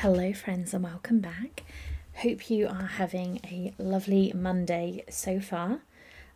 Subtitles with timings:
[0.00, 1.62] Hello, friends, and welcome back.
[2.14, 5.82] Hope you are having a lovely Monday so far.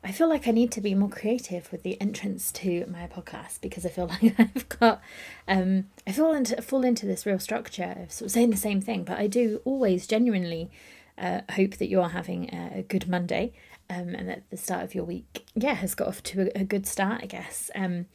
[0.04, 3.62] I feel like I need to be more creative with the entrance to my podcast
[3.62, 5.00] because I feel like I've got
[5.48, 8.82] um I fall into fall into this real structure of sort of saying the same
[8.82, 10.70] thing, but I do always genuinely
[11.16, 13.54] uh, hope that you're having a, a good Monday
[13.88, 16.64] um, and that the start of your week yeah has got off to a, a
[16.64, 18.08] good start I guess um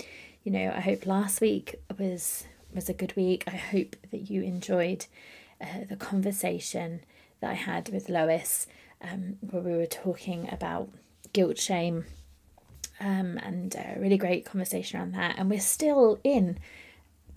[0.44, 4.44] you know I hope last week was was a good week I hope that you
[4.44, 5.08] enjoyed
[5.62, 7.02] uh, the conversation
[7.42, 8.68] that I had with Lois,
[9.02, 10.90] um, where we were talking about
[11.34, 12.06] guilt, shame,
[13.00, 15.36] um, and a really great conversation around that.
[15.38, 16.60] And we're still in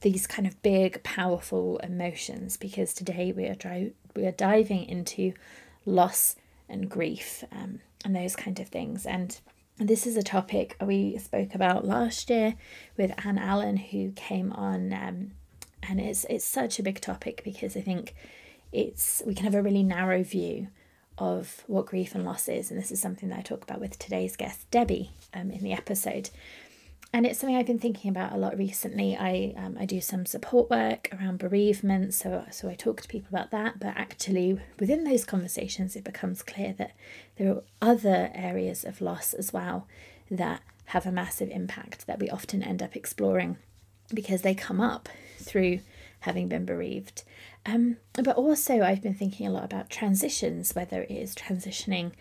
[0.01, 5.33] these kind of big, powerful emotions because today we are dri- we are diving into
[5.87, 6.37] loss
[6.69, 9.07] and grief um, and those kind of things.
[9.07, 9.39] And
[9.79, 12.55] this is a topic we spoke about last year
[12.97, 15.31] with Anne Allen, who came on um,
[15.83, 18.15] and it's it's such a big topic because I think
[18.73, 20.69] it's we can have a really narrow view
[21.19, 23.99] of what grief and loss is, and this is something that I talk about with
[23.99, 26.31] today's guest Debbie um, in the episode.
[27.15, 29.15] And it's something I've been thinking about a lot recently.
[29.15, 33.29] I um, I do some support work around bereavement, so so I talk to people
[33.29, 33.79] about that.
[33.79, 36.93] But actually, within those conversations, it becomes clear that
[37.37, 39.87] there are other areas of loss as well
[40.31, 43.59] that have a massive impact that we often end up exploring
[44.15, 45.81] because they come up through
[46.21, 47.23] having been bereaved.
[47.65, 52.13] Um, but also, I've been thinking a lot about transitions, whether it is transitioning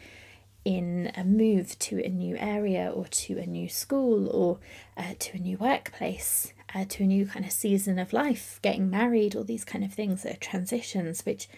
[0.63, 4.59] in a move to a new area or to a new school or
[4.95, 8.89] uh, to a new workplace, uh, to a new kind of season of life, getting
[8.89, 11.49] married, all these kind of things are transitions, which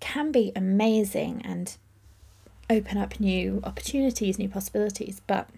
[0.00, 1.76] can be amazing and
[2.68, 5.22] open up new opportunities, new possibilities.
[5.26, 5.48] But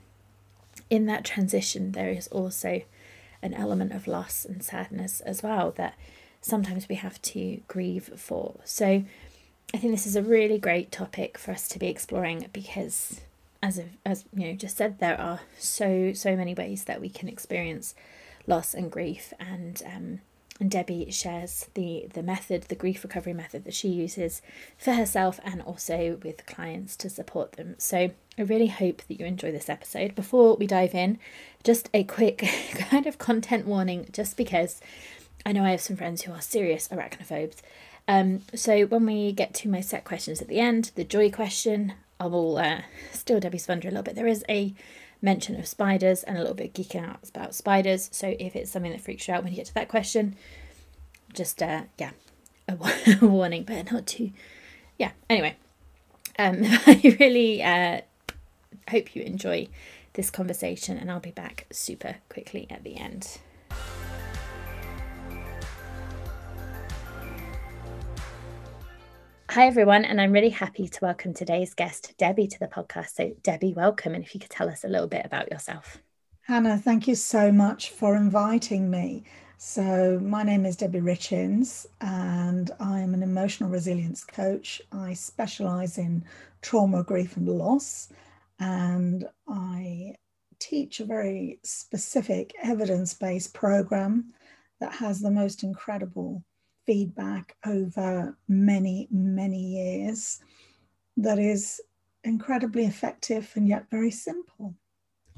[0.88, 2.82] in that transition, there is also
[3.44, 5.94] an element of loss and sadness as well that
[6.40, 8.56] sometimes we have to grieve for.
[8.64, 9.04] So
[9.72, 13.20] I think this is a really great topic for us to be exploring because
[13.62, 17.08] as of, as you know just said there are so so many ways that we
[17.08, 17.94] can experience
[18.46, 20.20] loss and grief and um
[20.60, 24.40] and Debbie shares the the method, the grief recovery method that she uses
[24.78, 27.74] for herself and also with clients to support them.
[27.78, 30.14] So I really hope that you enjoy this episode.
[30.14, 31.18] Before we dive in,
[31.64, 32.38] just a quick
[32.74, 34.80] kind of content warning, just because
[35.44, 37.56] I know I have some friends who are serious arachnophobes.
[38.06, 41.94] Um, so when we get to my set questions at the end, the joy question,
[42.20, 42.82] I will uh,
[43.12, 44.14] still Debbie's a little bit.
[44.14, 44.74] There is a
[45.24, 48.10] mention of spiders and a little bit geeking out about spiders.
[48.12, 50.36] So if it's something that freaks you out when you get to that question,
[51.32, 52.10] just uh, yeah,
[52.68, 54.30] a, warning, but not too.
[54.98, 55.12] Yeah.
[55.28, 55.56] Anyway,
[56.38, 58.02] um, I really uh,
[58.90, 59.68] hope you enjoy
[60.12, 63.38] this conversation, and I'll be back super quickly at the end.
[69.54, 73.10] Hi, everyone, and I'm really happy to welcome today's guest, Debbie, to the podcast.
[73.10, 74.12] So, Debbie, welcome.
[74.12, 76.02] And if you could tell us a little bit about yourself.
[76.40, 79.22] Hannah, thank you so much for inviting me.
[79.56, 84.82] So, my name is Debbie Richins, and I'm an emotional resilience coach.
[84.90, 86.24] I specialize in
[86.60, 88.08] trauma, grief, and loss,
[88.58, 90.16] and I
[90.58, 94.32] teach a very specific evidence based program
[94.80, 96.42] that has the most incredible
[96.86, 100.40] feedback over many, many years
[101.16, 101.80] that is
[102.24, 104.74] incredibly effective and yet very simple.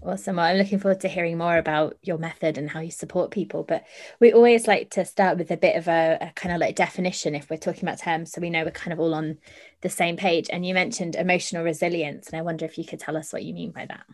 [0.03, 0.37] Awesome.
[0.37, 3.65] Well, I'm looking forward to hearing more about your method and how you support people.
[3.65, 3.85] But
[4.21, 7.35] we always like to start with a bit of a, a, kind of like definition
[7.35, 9.39] if we're talking about terms, so we know we're kind of all on
[9.81, 10.49] the same page.
[10.53, 13.55] And you mentioned emotional resilience, and I wonder if you could tell us what you
[13.55, 14.05] mean by that.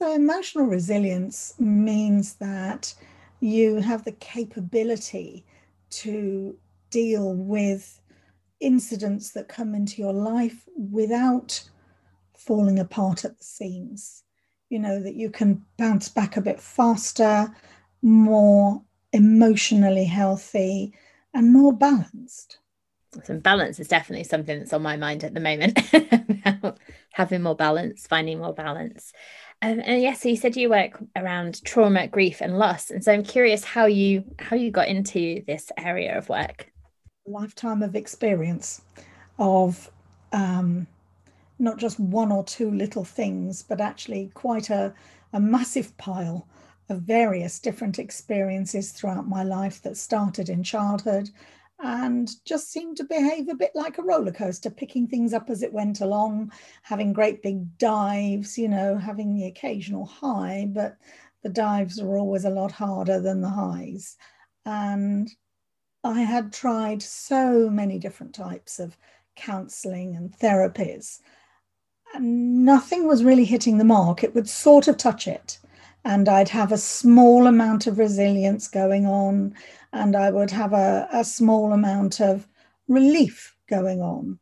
[0.00, 2.92] So, emotional resilience means that
[3.38, 5.46] you have the capability
[5.90, 6.56] to
[6.92, 8.00] deal with
[8.60, 11.68] incidents that come into your life without
[12.36, 14.22] falling apart at the seams.
[14.70, 17.54] You know, that you can bounce back a bit faster,
[18.00, 20.94] more emotionally healthy,
[21.34, 22.58] and more balanced.
[23.24, 25.78] Some balance is definitely something that's on my mind at the moment.
[27.12, 29.12] Having more balance, finding more balance.
[29.60, 33.12] Um, and yes, so you said you work around trauma, grief, and loss, and so
[33.12, 36.72] I'm curious how you how you got into this area of work.
[37.26, 38.82] Lifetime of experience
[39.38, 39.90] of
[40.32, 40.86] um,
[41.58, 44.92] not just one or two little things, but actually quite a,
[45.32, 46.46] a massive pile
[46.88, 51.30] of various different experiences throughout my life that started in childhood
[51.82, 55.62] and just seemed to behave a bit like a roller coaster, picking things up as
[55.62, 56.52] it went along,
[56.82, 60.96] having great big dives, you know, having the occasional high, but
[61.42, 64.16] the dives were always a lot harder than the highs.
[64.64, 65.28] And
[66.04, 68.96] I had tried so many different types of
[69.36, 71.20] counseling and therapies,
[72.14, 74.22] and nothing was really hitting the mark.
[74.22, 75.58] It would sort of touch it,
[76.04, 79.54] and I'd have a small amount of resilience going on
[79.92, 82.48] and I would have a, a small amount of
[82.88, 84.38] relief going on.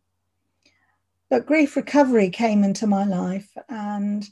[1.29, 4.29] But grief recovery came into my life and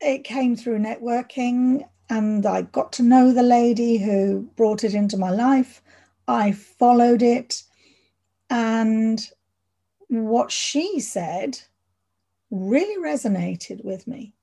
[0.00, 5.16] it came through networking and I got to know the lady who brought it into
[5.16, 5.82] my life.
[6.28, 7.62] I followed it
[8.50, 9.18] and
[10.08, 11.58] what she said
[12.50, 14.34] really resonated with me.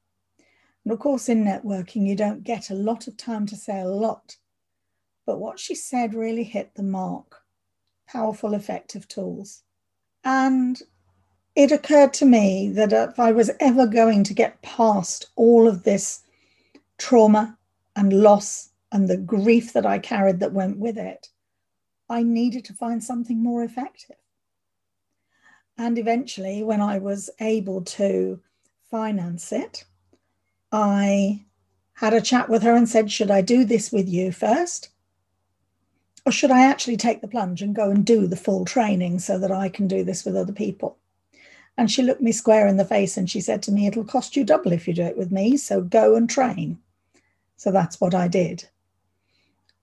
[0.84, 3.88] And of course, in networking, you don't get a lot of time to say a
[3.88, 4.36] lot
[5.30, 7.44] but what she said really hit the mark.
[8.08, 9.62] Powerful, effective tools.
[10.24, 10.82] And
[11.56, 15.84] it occurred to me that if I was ever going to get past all of
[15.84, 16.24] this
[16.98, 17.59] trauma
[18.00, 21.28] and loss and the grief that I carried that went with it,
[22.10, 24.16] I needed to find something more effective.
[25.78, 28.40] And eventually, when I was able to
[28.90, 29.84] finance it,
[30.72, 31.46] I
[31.94, 34.90] had a chat with her and said, Should I do this with you first?
[36.26, 39.38] Or should I actually take the plunge and go and do the full training so
[39.40, 40.98] that I can do this with other people?
[41.78, 44.38] And she looked me square in the face and she said to me, It'll cost
[44.38, 45.58] you double if you do it with me.
[45.58, 46.80] So go and train.
[47.60, 48.70] So that's what I did.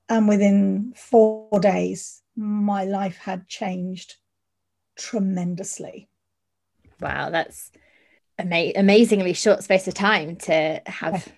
[0.08, 4.14] And within four days, my life had changed
[4.96, 6.08] tremendously.
[7.02, 7.70] Wow, that's
[8.38, 11.31] ama- amazingly short space of time to have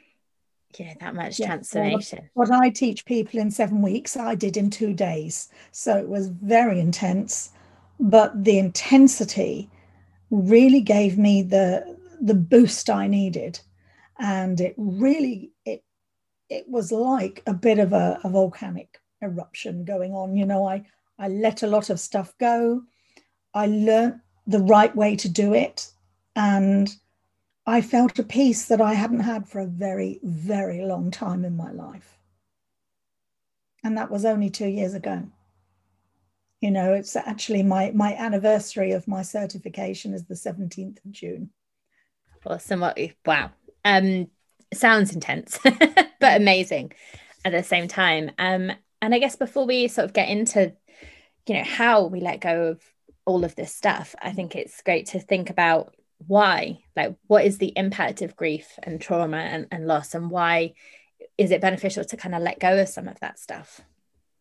[0.78, 1.46] yeah that much yeah.
[1.46, 5.96] transformation what, what i teach people in seven weeks i did in two days so
[5.96, 7.52] it was very intense
[7.98, 9.70] but the intensity
[10.30, 13.58] really gave me the the boost i needed
[14.18, 15.82] and it really it
[16.48, 20.84] it was like a bit of a, a volcanic eruption going on you know i
[21.18, 22.82] i let a lot of stuff go
[23.54, 25.90] i learned the right way to do it
[26.36, 26.96] and
[27.68, 31.54] I felt a peace that I hadn't had for a very, very long time in
[31.54, 32.16] my life.
[33.84, 35.24] And that was only two years ago.
[36.62, 41.50] You know, it's actually my, my anniversary of my certification is the 17th of June.
[42.46, 42.84] Awesome.
[43.26, 43.50] Wow.
[43.84, 44.28] Um,
[44.72, 46.92] sounds intense, but amazing
[47.44, 48.30] at the same time.
[48.38, 50.72] Um, and I guess before we sort of get into,
[51.46, 52.82] you know, how we let go of
[53.24, 55.94] all of this stuff, I think it's great to think about
[56.26, 60.74] why like what is the impact of grief and trauma and, and loss and why
[61.36, 63.80] is it beneficial to kind of let go of some of that stuff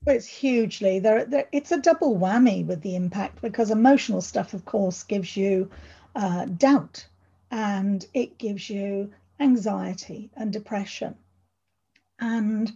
[0.06, 4.54] well, it's hugely there, there it's a double whammy with the impact because emotional stuff
[4.54, 5.70] of course gives you
[6.16, 7.06] uh, doubt
[7.52, 11.16] and it gives you anxiety and depression
[12.20, 12.72] and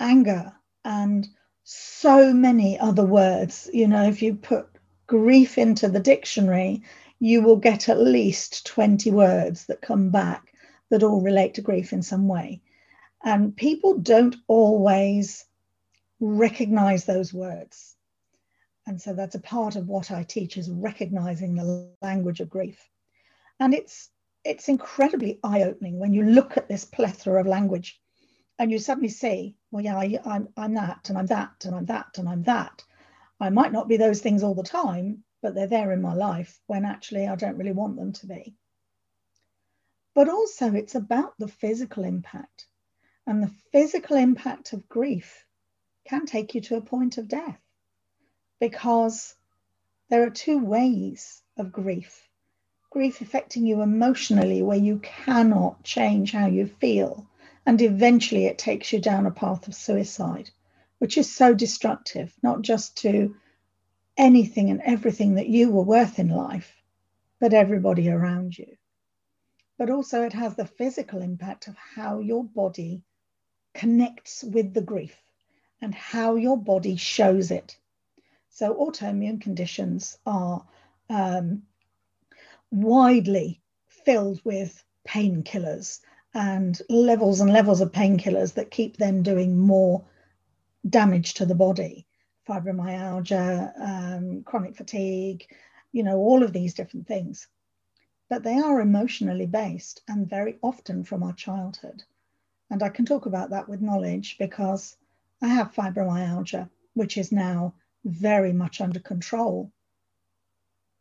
[0.00, 0.52] anger
[0.84, 1.26] and
[1.64, 4.68] so many other words you know if you put
[5.06, 6.82] grief into the dictionary
[7.18, 10.52] you will get at least 20 words that come back
[10.90, 12.60] that all relate to grief in some way.
[13.24, 15.44] And people don't always
[16.20, 17.96] recognize those words.
[18.86, 22.78] And so that's a part of what I teach is recognizing the language of grief.
[23.58, 24.10] And it's
[24.46, 28.00] it's incredibly eye-opening when you look at this plethora of language
[28.58, 31.86] and you suddenly see, well, yeah, I, I'm, I'm that and I'm that and I'm
[31.86, 32.84] that and I'm that.
[33.40, 36.60] I might not be those things all the time, but they're there in my life
[36.66, 38.54] when actually I don't really want them to be.
[40.14, 42.66] But also, it's about the physical impact.
[43.26, 45.44] And the physical impact of grief
[46.06, 47.60] can take you to a point of death
[48.60, 49.34] because
[50.08, 52.26] there are two ways of grief
[52.96, 57.26] grief affecting you emotionally, where you cannot change how you feel.
[57.66, 60.48] And eventually, it takes you down a path of suicide,
[60.98, 63.36] which is so destructive, not just to
[64.16, 66.74] anything and everything that you were worth in life,
[67.38, 68.78] but everybody around you.
[69.76, 73.02] But also, it has the physical impact of how your body
[73.74, 75.20] connects with the grief
[75.82, 77.76] and how your body shows it.
[78.48, 80.66] So, autoimmune conditions are
[81.10, 81.64] um,
[82.82, 86.00] widely filled with painkillers
[86.34, 90.04] and levels and levels of painkillers that keep them doing more
[90.88, 92.06] damage to the body
[92.48, 95.44] fibromyalgia, um, chronic fatigue,
[95.92, 97.48] you know, all of these different things.
[98.28, 102.02] But they are emotionally based and very often from our childhood.
[102.70, 104.96] And I can talk about that with knowledge because
[105.42, 109.72] I have fibromyalgia, which is now very much under control,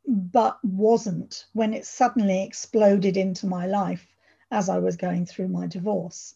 [0.07, 4.15] but wasn't when it suddenly exploded into my life
[4.51, 6.35] as I was going through my divorce.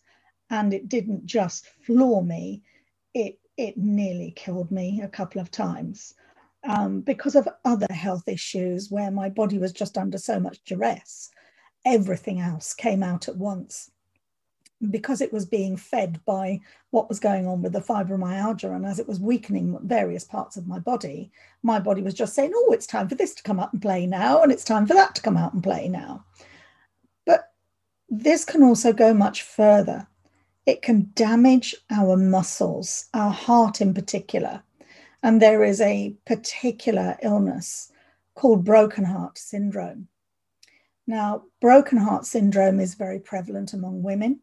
[0.49, 2.63] And it didn't just floor me,
[3.13, 6.15] it, it nearly killed me a couple of times
[6.63, 11.29] um, because of other health issues where my body was just under so much duress.
[11.85, 13.91] Everything else came out at once
[14.89, 16.59] because it was being fed by
[16.91, 20.67] what was going on with the fibromyalgia and as it was weakening various parts of
[20.67, 21.31] my body
[21.63, 24.05] my body was just saying oh it's time for this to come out and play
[24.05, 26.23] now and it's time for that to come out and play now.
[27.25, 27.51] But
[28.07, 30.07] this can also go much further.
[30.65, 34.63] It can damage our muscles our heart in particular.
[35.21, 37.91] And there is a particular illness
[38.35, 40.07] called broken heart syndrome.
[41.05, 44.39] Now broken heart syndrome is very prevalent among women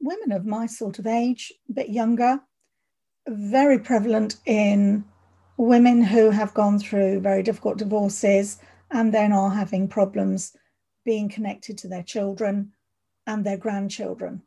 [0.00, 2.40] women of my sort of age, a bit younger,
[3.28, 5.04] very prevalent in
[5.56, 8.58] women who have gone through very difficult divorces
[8.90, 10.56] and then are having problems
[11.04, 12.72] being connected to their children
[13.26, 14.42] and their grandchildren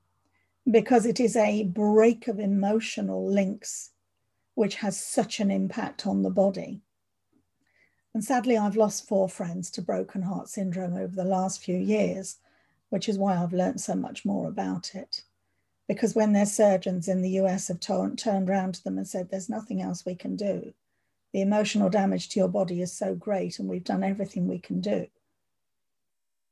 [0.69, 3.91] because it is a break of emotional links
[4.55, 6.81] which has such an impact on the body.
[8.13, 12.37] And sadly, I've lost four friends to broken heart syndrome over the last few years
[12.95, 15.23] which is why I've learned so much more about it.
[15.87, 19.49] Because when their surgeons in the US have turned around to them and said, There's
[19.49, 20.73] nothing else we can do,
[21.31, 24.81] the emotional damage to your body is so great, and we've done everything we can
[24.81, 25.07] do,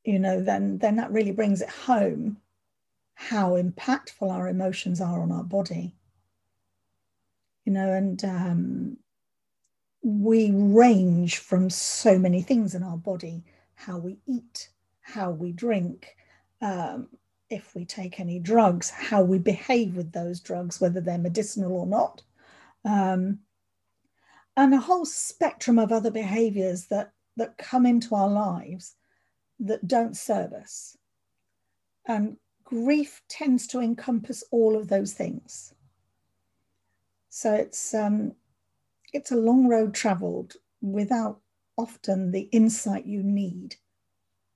[0.04, 2.38] you know, then, then that really brings it home
[3.16, 5.96] how impactful our emotions are on our body.
[7.66, 8.98] You know, and um,
[10.02, 13.44] we range from so many things in our body
[13.76, 14.70] how we eat,
[15.02, 16.16] how we drink,
[16.62, 17.08] um,
[17.54, 21.86] if we take any drugs, how we behave with those drugs, whether they're medicinal or
[21.86, 22.22] not,
[22.86, 23.40] um,
[24.58, 28.96] and a whole spectrum of other behaviors that, that come into our lives
[29.60, 30.98] that don't serve us.
[32.08, 35.74] And grief tends to encompass all of those things.
[37.30, 38.34] So it's um,
[39.14, 41.40] it's a long road traveled without
[41.78, 43.76] often the insight you need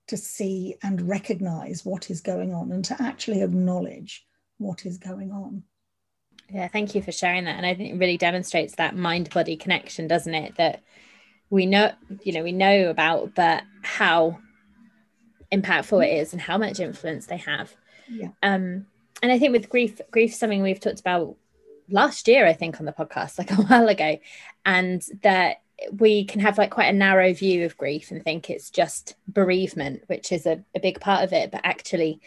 [0.08, 4.26] to see and recognize what is going on and to actually acknowledge
[4.58, 5.62] what is going on.
[6.50, 7.56] Yeah, thank you for sharing that.
[7.56, 10.56] And I think it really demonstrates that mind body connection, doesn't it?
[10.56, 10.82] That
[11.50, 14.38] we know, you know, we know about, but how
[15.52, 17.74] impactful it is and how much influence they have.
[18.10, 18.28] Yeah.
[18.42, 18.86] Um,
[19.22, 21.36] and I think with grief, grief is something we've talked about
[21.90, 24.18] last year, I think, on the podcast, like a while ago,
[24.64, 28.70] and that we can have like quite a narrow view of grief and think it's
[28.70, 31.50] just bereavement, which is a, a big part of it.
[31.50, 32.20] But actually,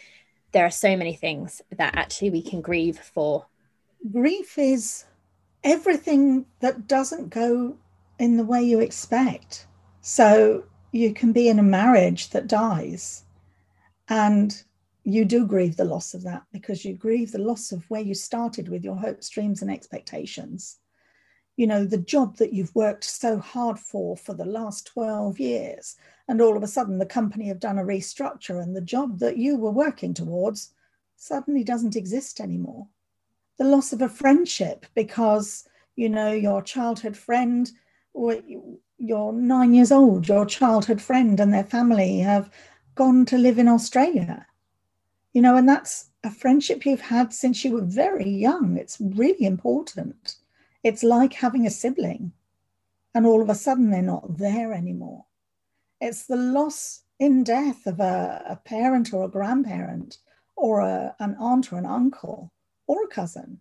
[0.52, 3.46] there are so many things that actually we can grieve for.
[4.10, 5.04] Grief is
[5.64, 7.76] everything that doesn't go
[8.18, 9.66] in the way you expect.
[10.00, 13.24] So you can be in a marriage that dies
[14.08, 14.62] and
[15.04, 18.14] you do grieve the loss of that because you grieve the loss of where you
[18.14, 20.78] started with your hopes, dreams, and expectations
[21.62, 25.94] you know, the job that you've worked so hard for for the last 12 years.
[26.26, 29.36] And all of a sudden, the company have done a restructure, and the job that
[29.36, 30.74] you were working towards
[31.14, 32.88] suddenly doesn't exist anymore.
[33.58, 37.70] The loss of a friendship because, you know, your childhood friend,
[38.98, 42.50] you're nine years old, your childhood friend and their family have
[42.96, 44.48] gone to live in Australia.
[45.32, 48.76] You know, and that's a friendship you've had since you were very young.
[48.76, 50.38] It's really important
[50.82, 52.32] it's like having a sibling,
[53.14, 55.26] and all of a sudden they're not there anymore.
[56.00, 60.18] It's the loss in death of a, a parent or a grandparent
[60.56, 62.52] or a, an aunt or an uncle
[62.86, 63.60] or a cousin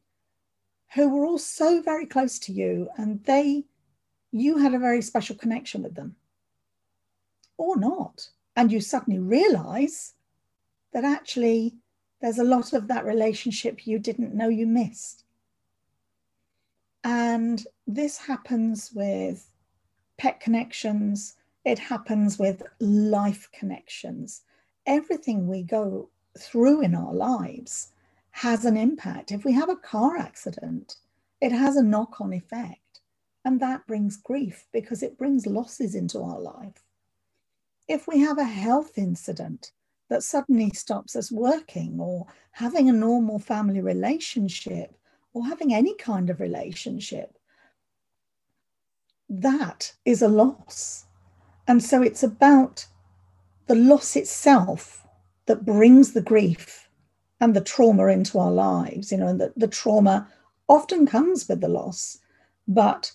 [0.95, 3.65] who were all so very close to you and they
[4.31, 6.15] you had a very special connection with them.
[7.57, 8.29] Or not.
[8.55, 10.13] And you suddenly realize
[10.93, 11.75] that actually
[12.21, 15.25] there's a lot of that relationship you didn't know you missed
[17.03, 19.49] and this happens with
[20.17, 24.41] pet connections, it happens with life connections.
[24.85, 27.91] Everything we go through in our lives
[28.31, 29.31] has an impact.
[29.31, 30.95] If we have a car accident,
[31.41, 33.01] it has a knock on effect.
[33.43, 36.83] And that brings grief because it brings losses into our life.
[37.87, 39.71] If we have a health incident,
[40.09, 44.97] that suddenly stops us working or having a normal family relationship
[45.33, 47.37] or having any kind of relationship,
[49.29, 51.05] that is a loss.
[51.67, 52.85] And so it's about
[53.67, 55.07] the loss itself
[55.45, 56.89] that brings the grief
[57.39, 60.27] and the trauma into our lives, you know, and the, the trauma
[60.67, 62.17] often comes with the loss,
[62.67, 63.11] but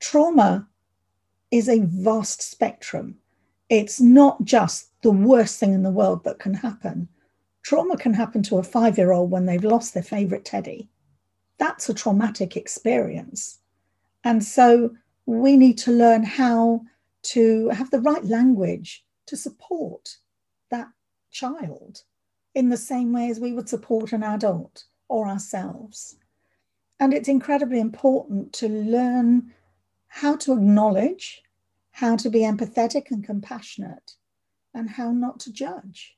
[0.00, 0.68] trauma
[1.50, 3.16] is a vast spectrum.
[3.68, 7.08] It's not just the worst thing in the world that can happen.
[7.62, 10.88] Trauma can happen to a five year old when they've lost their favorite teddy.
[11.58, 13.60] That's a traumatic experience.
[14.24, 14.96] And so
[15.26, 16.82] we need to learn how
[17.22, 20.18] to have the right language to support
[20.70, 20.88] that
[21.30, 22.02] child
[22.54, 26.16] in the same way as we would support an adult or ourselves.
[27.00, 29.52] And it's incredibly important to learn
[30.08, 31.42] how to acknowledge,
[31.90, 34.12] how to be empathetic and compassionate,
[34.74, 36.16] and how not to judge.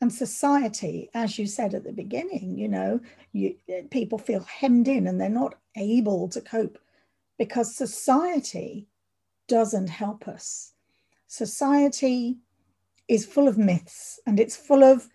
[0.00, 3.00] And society, as you said at the beginning, you know,
[3.32, 3.56] you,
[3.90, 6.78] people feel hemmed in and they're not able to cope
[7.36, 8.86] because society
[9.48, 10.72] doesn't help us.
[11.26, 12.38] Society
[13.08, 15.08] is full of myths and it's full of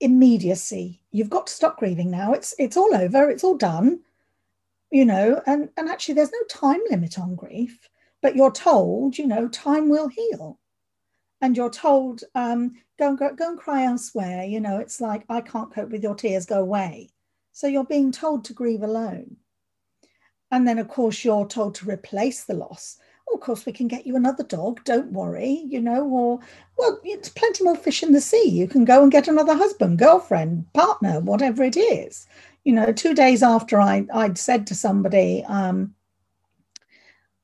[0.00, 1.00] immediacy.
[1.12, 2.32] You've got to stop grieving now.
[2.32, 3.30] It's it's all over.
[3.30, 4.00] It's all done.
[4.90, 7.88] You know, and and actually there's no time limit on grief,
[8.20, 10.58] but you're told, you know, time will heal.
[11.40, 14.44] And you're told, um, go and go, go and cry elsewhere.
[14.44, 17.10] You know, it's like I can't cope with your tears, go away.
[17.52, 19.36] So you're being told to grieve alone.
[20.50, 22.98] And then, of course, you're told to replace the loss.
[23.32, 26.38] of course, we can get you another dog, don't worry, you know, or,
[26.78, 28.48] well, it's plenty more fish in the sea.
[28.48, 32.26] You can go and get another husband, girlfriend, partner, whatever it is.
[32.64, 35.94] You know, two days after I, I'd said to somebody, um,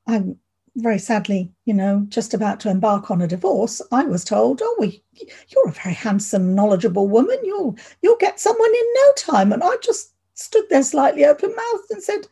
[0.07, 0.39] I'm
[0.75, 4.75] very sadly, you know, just about to embark on a divorce, I was told, "Oh,
[4.79, 5.03] we,
[5.49, 7.37] you're a very handsome, knowledgeable woman.
[7.43, 11.91] You'll you'll get someone in no time." And I just stood there slightly open mouthed
[11.91, 12.27] and said,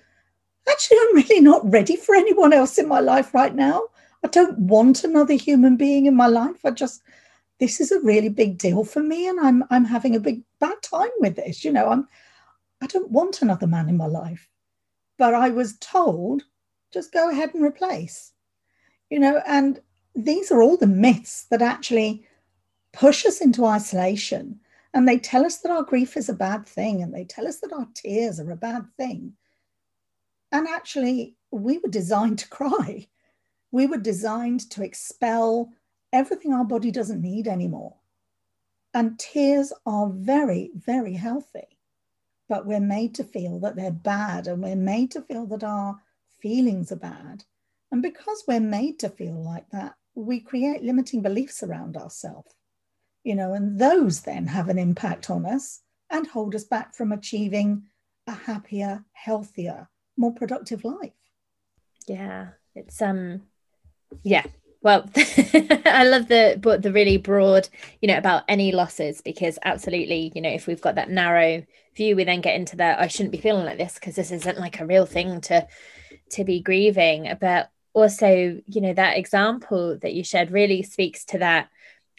[0.69, 3.83] actually, I'm really not ready for anyone else in my life right now.
[4.24, 6.66] I don't want another human being in my life.
[6.66, 7.01] I just,
[7.59, 10.81] this is a really big deal for me, and I'm I'm having a big bad
[10.81, 11.64] time with this.
[11.64, 12.07] You know, I'm
[12.81, 14.48] I don't want another man in my life.
[15.18, 16.44] But I was told,
[16.92, 18.34] just go ahead and replace.
[19.10, 19.80] You know, and
[20.16, 22.25] these are all the myths that actually
[22.94, 24.60] push us into isolation.
[24.94, 27.60] And they tell us that our grief is a bad thing, and they tell us
[27.60, 29.34] that our tears are a bad thing.
[30.52, 33.08] And actually, we were designed to cry.
[33.72, 35.70] We were designed to expel
[36.12, 37.96] everything our body doesn't need anymore.
[38.94, 41.78] And tears are very, very healthy.
[42.48, 46.02] But we're made to feel that they're bad and we're made to feel that our
[46.42, 47.44] feelings are bad.
[47.92, 52.54] And because we're made to feel like that, we create limiting beliefs around ourselves.
[53.24, 57.12] You know, and those then have an impact on us and hold us back from
[57.12, 57.84] achieving
[58.28, 61.12] a happier, healthier, more productive life.
[62.08, 63.42] Yeah, it's um,
[64.24, 64.46] yeah.
[64.81, 67.68] Well, I love the but the really broad,
[68.01, 71.65] you know, about any losses because absolutely, you know, if we've got that narrow
[71.96, 74.57] view, we then get into that I shouldn't be feeling like this because this isn't
[74.59, 75.68] like a real thing to
[76.31, 77.31] to be grieving.
[77.42, 81.70] But also, you know, that example that you shared really speaks to that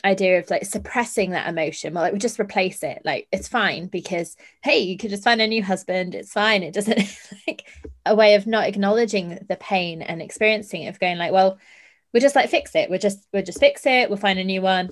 [0.05, 1.95] idea of like suppressing that emotion.
[1.95, 3.03] Well like we just replace it.
[3.05, 6.15] Like it's fine because hey you could just find a new husband.
[6.15, 6.63] It's fine.
[6.63, 6.99] It doesn't
[7.47, 7.67] like
[8.07, 11.59] a way of not acknowledging the pain and experiencing it of going like well
[12.13, 12.91] we'll just like fix it.
[12.91, 14.09] We'll just we'll just fix it.
[14.09, 14.91] We'll find a new one.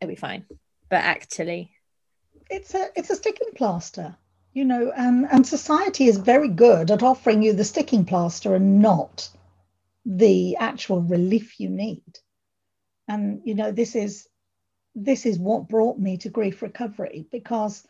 [0.00, 0.44] It'll be fine.
[0.88, 1.72] But actually
[2.50, 4.16] it's a it's a sticking plaster
[4.52, 8.82] you know and and society is very good at offering you the sticking plaster and
[8.82, 9.28] not
[10.04, 12.18] the actual relief you need.
[13.06, 14.26] And you know this is
[14.94, 17.86] this is what brought me to grief recovery because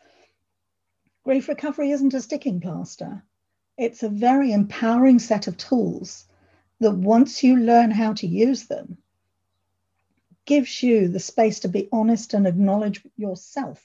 [1.23, 3.23] grief recovery isn't a sticking plaster.
[3.77, 6.25] It's a very empowering set of tools
[6.81, 8.97] that once you learn how to use them
[10.45, 13.81] gives you the space to be honest and acknowledge yourself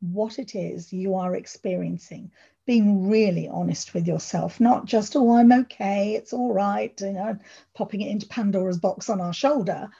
[0.00, 2.30] what it is you are experiencing
[2.66, 7.36] being really honest with yourself not just oh i'm okay it's all right you know
[7.74, 9.90] popping it into pandora's box on our shoulder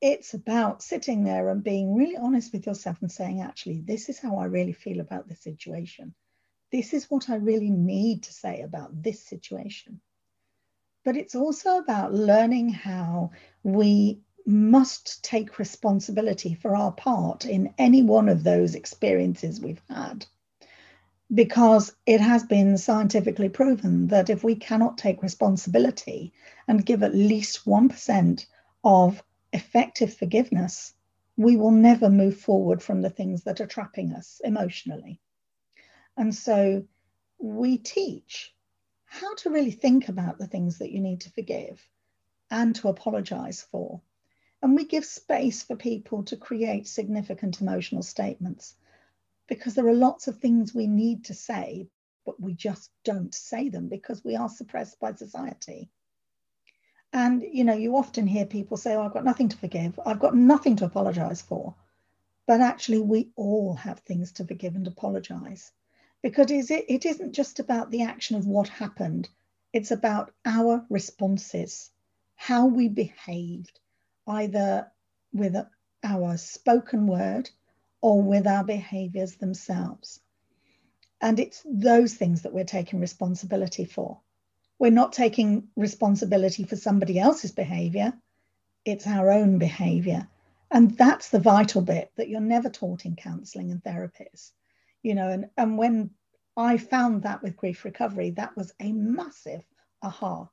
[0.00, 4.18] it's about sitting there and being really honest with yourself and saying, actually, this is
[4.18, 6.14] how I really feel about this situation.
[6.72, 10.00] This is what I really need to say about this situation.
[11.10, 13.32] But it's also about learning how
[13.64, 20.24] we must take responsibility for our part in any one of those experiences we've had.
[21.34, 26.32] Because it has been scientifically proven that if we cannot take responsibility
[26.68, 28.46] and give at least 1%
[28.84, 29.20] of
[29.52, 30.94] effective forgiveness,
[31.36, 35.18] we will never move forward from the things that are trapping us emotionally.
[36.16, 36.84] And so
[37.40, 38.54] we teach
[39.12, 41.84] how to really think about the things that you need to forgive
[42.48, 44.00] and to apologize for.
[44.62, 48.76] And we give space for people to create significant emotional statements
[49.48, 51.88] because there are lots of things we need to say,
[52.24, 55.90] but we just don't say them because we are suppressed by society.
[57.12, 60.20] And you know, you often hear people say, Oh, I've got nothing to forgive, I've
[60.20, 61.74] got nothing to apologize for.
[62.46, 65.72] But actually, we all have things to forgive and apologize
[66.22, 69.28] because it isn't just about the action of what happened,
[69.72, 71.90] it's about our responses,
[72.36, 73.78] how we behaved,
[74.26, 74.90] either
[75.32, 75.56] with
[76.02, 77.50] our spoken word
[78.00, 80.20] or with our behaviors themselves.
[81.20, 84.20] And it's those things that we're taking responsibility for.
[84.78, 88.14] We're not taking responsibility for somebody else's behavior,
[88.84, 90.26] it's our own behavior.
[90.70, 94.52] And that's the vital bit that you're never taught in counseling and therapies.
[95.02, 96.10] You know, and, and when
[96.56, 99.62] I found that with grief recovery, that was a massive
[100.02, 100.48] aha.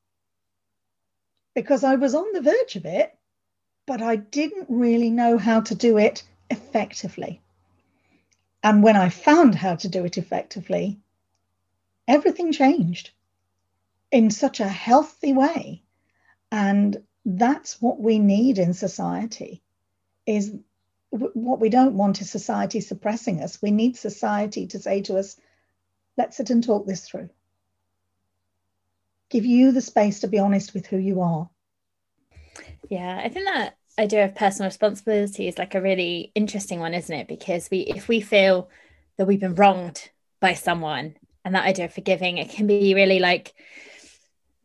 [1.53, 3.17] Because I was on the verge of it,
[3.85, 7.41] but I didn't really know how to do it effectively.
[8.63, 10.99] And when I found how to do it effectively,
[12.07, 13.11] everything changed
[14.11, 15.83] in such a healthy way.
[16.51, 19.61] And that's what we need in society
[20.25, 20.53] is
[21.09, 23.61] what we don't want is society suppressing us.
[23.61, 25.39] We need society to say to us,
[26.17, 27.29] let's sit and talk this through.
[29.29, 31.49] Give you the space to be honest with who you are.
[32.89, 37.15] Yeah, I think that idea of personal responsibility is like a really interesting one, isn't
[37.15, 37.27] it?
[37.27, 38.69] Because we if we feel
[39.17, 43.19] that we've been wronged by someone and that idea of forgiving, it can be really
[43.19, 43.53] like,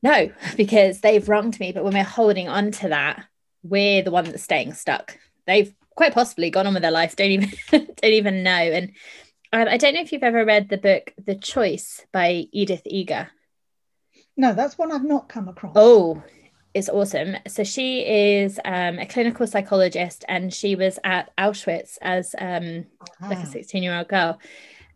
[0.02, 1.72] no, because they've wronged me.
[1.72, 3.24] But when we're holding on to that,
[3.62, 5.18] we're the one that's staying stuck.
[5.46, 8.52] They've quite possibly gone on with their life, don't even don't even know.
[8.52, 8.92] And
[9.52, 13.31] um, I don't know if you've ever read the book The Choice by Edith Eger.
[14.37, 15.74] No, that's one I've not come across.
[15.76, 16.22] Oh,
[16.74, 17.37] it's awesome.
[17.48, 22.87] So she is um, a clinical psychologist, and she was at Auschwitz as um,
[23.20, 24.38] like a sixteen-year-old girl,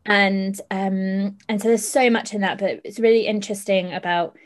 [0.07, 4.37] and um, and so there's so much in that, but it's really interesting about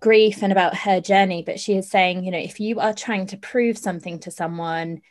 [0.00, 1.42] grief and about her journey.
[1.44, 5.02] But she is saying, you know, if you are trying to prove something to someone,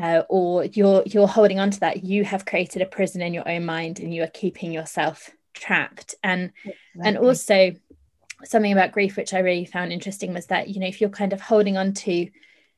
[0.00, 3.48] uh, or you're you're holding on to that, you have created a prison in your
[3.48, 6.14] own mind, and you are keeping yourself trapped.
[6.22, 7.02] And exactly.
[7.04, 7.72] and also
[8.44, 11.32] something about grief which I really found interesting was that you know if you're kind
[11.32, 12.28] of holding on to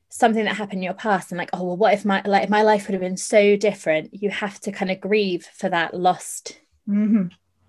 [0.09, 2.62] something that happened in your past and like oh well what if my like my
[2.62, 6.61] life would have been so different you have to kind of grieve for that lost
[6.88, 7.26] mm-hmm.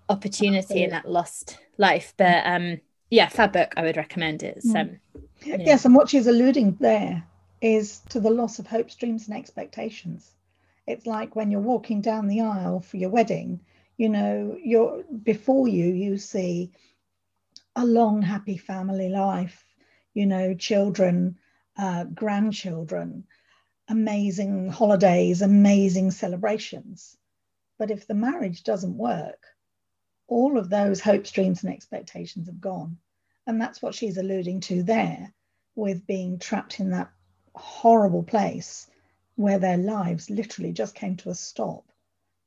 [0.08, 0.84] opportunity Absolutely.
[0.84, 4.80] and that lost life but um yeah fab book I would recommend it mm.
[4.80, 4.98] um
[5.42, 5.64] you know.
[5.64, 7.24] yes and what she's alluding there
[7.60, 10.32] is to the loss of hopes dreams and expectations
[10.86, 13.60] it's like when you're walking down the aisle for your wedding
[13.96, 16.72] you know you're before you you see
[17.76, 19.64] a long, happy family life,
[20.14, 21.38] you know, children,
[21.78, 23.24] uh, grandchildren,
[23.88, 27.16] amazing holidays, amazing celebrations.
[27.78, 29.42] But if the marriage doesn't work,
[30.26, 32.98] all of those hopes, dreams, and expectations have gone.
[33.46, 35.32] And that's what she's alluding to there
[35.74, 37.10] with being trapped in that
[37.60, 38.88] horrible place
[39.36, 41.84] where their lives literally just came to a stop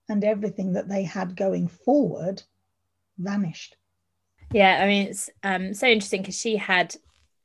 [0.09, 2.43] and everything that they had going forward
[3.17, 3.77] vanished.
[4.51, 6.95] Yeah, I mean it's um so interesting because she had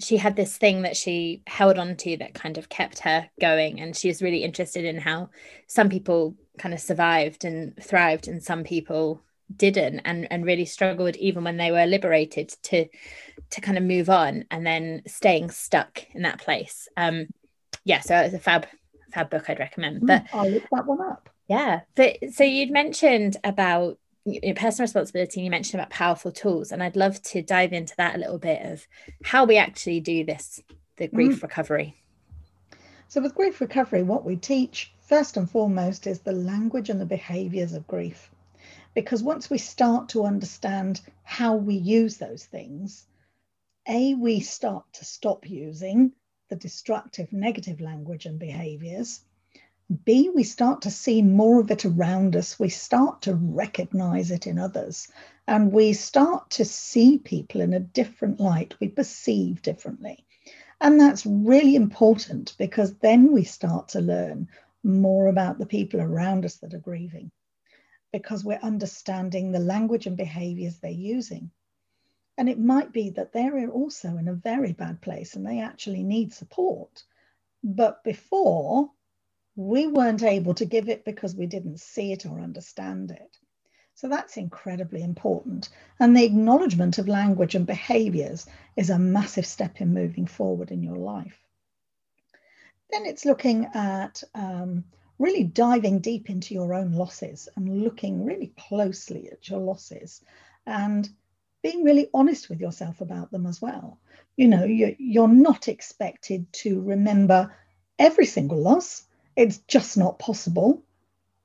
[0.01, 3.81] she had this thing that she held on to that kind of kept her going
[3.81, 5.31] and she was really interested in how
[5.67, 9.23] some people kind of survived and thrived and some people
[9.57, 12.87] didn't and and really struggled even when they were liberated to
[13.51, 17.27] to kind of move on and then staying stuck in that place um
[17.89, 18.67] yeah so it's a fab
[19.13, 21.29] fab book i'd recommend but i'll look that one up.
[21.49, 23.99] Yeah but so you'd mentioned about
[24.57, 28.15] personal responsibility and you mentioned about powerful tools and i'd love to dive into that
[28.15, 28.87] a little bit of
[29.25, 30.61] how we actually do this
[30.99, 31.43] the grief mm.
[31.43, 31.95] recovery.
[33.09, 37.07] So with grief recovery what we teach first and foremost is the language and the
[37.07, 38.31] behaviors of grief.
[38.95, 43.07] Because once we start to understand how we use those things
[43.89, 46.13] a we start to stop using
[46.49, 49.21] the destructive negative language and behaviors
[50.05, 52.61] B, we start to see more of it around us.
[52.61, 55.09] We start to recognize it in others.
[55.47, 58.75] And we start to see people in a different light.
[58.81, 60.27] We perceive differently.
[60.79, 64.49] And that's really important because then we start to learn
[64.85, 67.31] more about the people around us that are grieving
[68.13, 71.51] because we're understanding the language and behaviors they're using.
[72.39, 76.05] And it might be that they're also in a very bad place and they actually
[76.05, 77.05] need support.
[77.65, 78.91] But before,
[79.57, 83.39] We weren't able to give it because we didn't see it or understand it.
[83.95, 85.71] So that's incredibly important.
[86.01, 88.47] And the acknowledgement of language and behaviors
[88.77, 91.39] is a massive step in moving forward in your life.
[92.91, 94.85] Then it's looking at um,
[95.19, 100.23] really diving deep into your own losses and looking really closely at your losses
[100.67, 101.09] and
[101.63, 103.99] being really honest with yourself about them as well.
[104.37, 107.53] You know, you're you're not expected to remember
[107.99, 109.05] every single loss,
[109.37, 110.83] it's just not possible.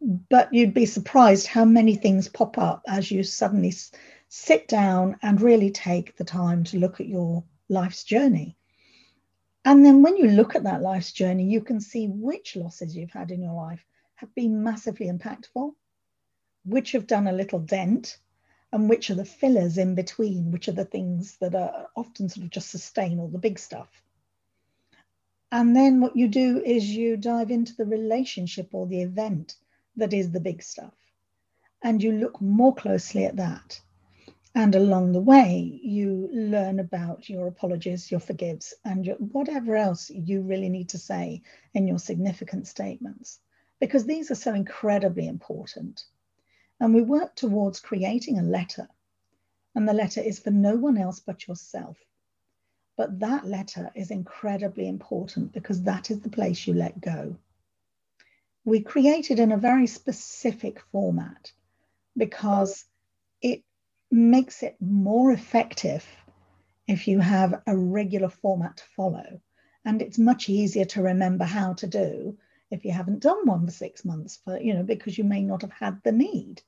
[0.02, 3.73] But you'd be surprised how many things pop up as you suddenly
[4.28, 8.58] sit down and really take the time to look at your life's journey.
[9.63, 13.12] And then when you look at that life's journey, you can see which losses you've
[13.12, 15.73] had in your life have been massively impactful,
[16.65, 18.17] which have done a little dent,
[18.74, 22.44] and which are the fillers in between, which are the things that are often sort
[22.44, 24.02] of just sustain all the big stuff.
[25.52, 29.56] And then what you do is you dive into the relationship or the event
[29.98, 30.96] that is the big stuff.
[31.84, 33.80] And you look more closely at that.
[34.56, 40.10] And along the way, you learn about your apologies, your forgives, and your, whatever else
[40.10, 41.44] you really need to say
[41.76, 43.40] in your significant statements,
[43.80, 46.06] because these are so incredibly important.
[46.80, 48.90] And we work towards creating a letter,
[49.76, 51.98] and the letter is for no one else but yourself.
[52.96, 57.36] But that letter is incredibly important because that is the place you let go.
[58.66, 61.52] We created in a very specific format
[62.16, 62.86] because
[63.42, 63.64] it
[64.12, 66.06] makes it more effective
[66.88, 69.42] if you have a regular format to follow.
[69.86, 72.38] And it's much easier to remember how to do
[72.74, 75.62] if you haven't done one for six months, for, you know, because you may not
[75.62, 76.62] have had the need.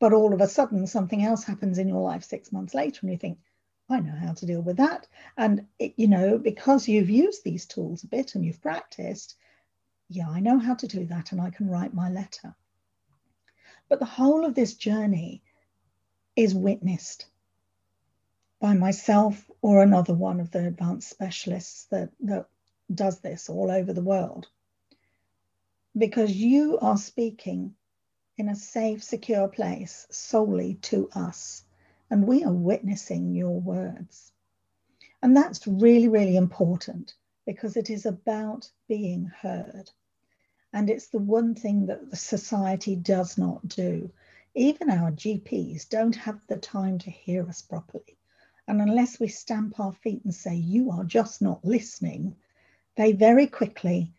[0.00, 3.10] But all of a sudden, something else happens in your life six months later, and
[3.10, 3.38] you think,
[3.88, 5.06] I know how to deal with that.
[5.36, 9.36] And, it, you know, because you've used these tools a bit and you've practiced,
[10.08, 12.54] yeah, I know how to do that and I can write my letter.
[13.88, 15.42] But the whole of this journey
[16.34, 17.26] is witnessed
[18.60, 22.46] by myself or another one of the advanced specialists that, that
[22.92, 24.48] does this all over the world.
[25.98, 27.74] Because you are speaking
[28.36, 31.64] in a safe, secure place solely to us,
[32.10, 34.32] and we are witnessing your words.
[35.22, 37.14] And that's really, really important
[37.46, 39.90] because it is about being heard.
[40.72, 44.10] And it's the one thing that the society does not do.
[44.54, 48.18] Even our GPs don't have the time to hear us properly.
[48.68, 52.36] And unless we stamp our feet and say, you are just not listening,
[52.96, 54.12] they very quickly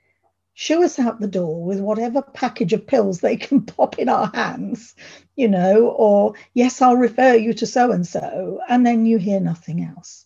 [0.59, 4.31] shoo us out the door with whatever package of pills they can pop in our
[4.33, 4.95] hands,
[5.35, 9.39] you know, or yes, I'll refer you to so and so, and then you hear
[9.39, 10.25] nothing else.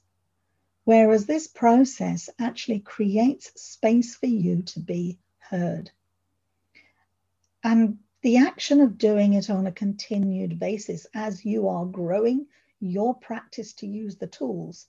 [0.86, 5.92] Whereas this process actually creates space for you to be heard.
[7.62, 12.48] And the action of doing it on a continued basis as you are growing
[12.80, 14.88] your practice to use the tools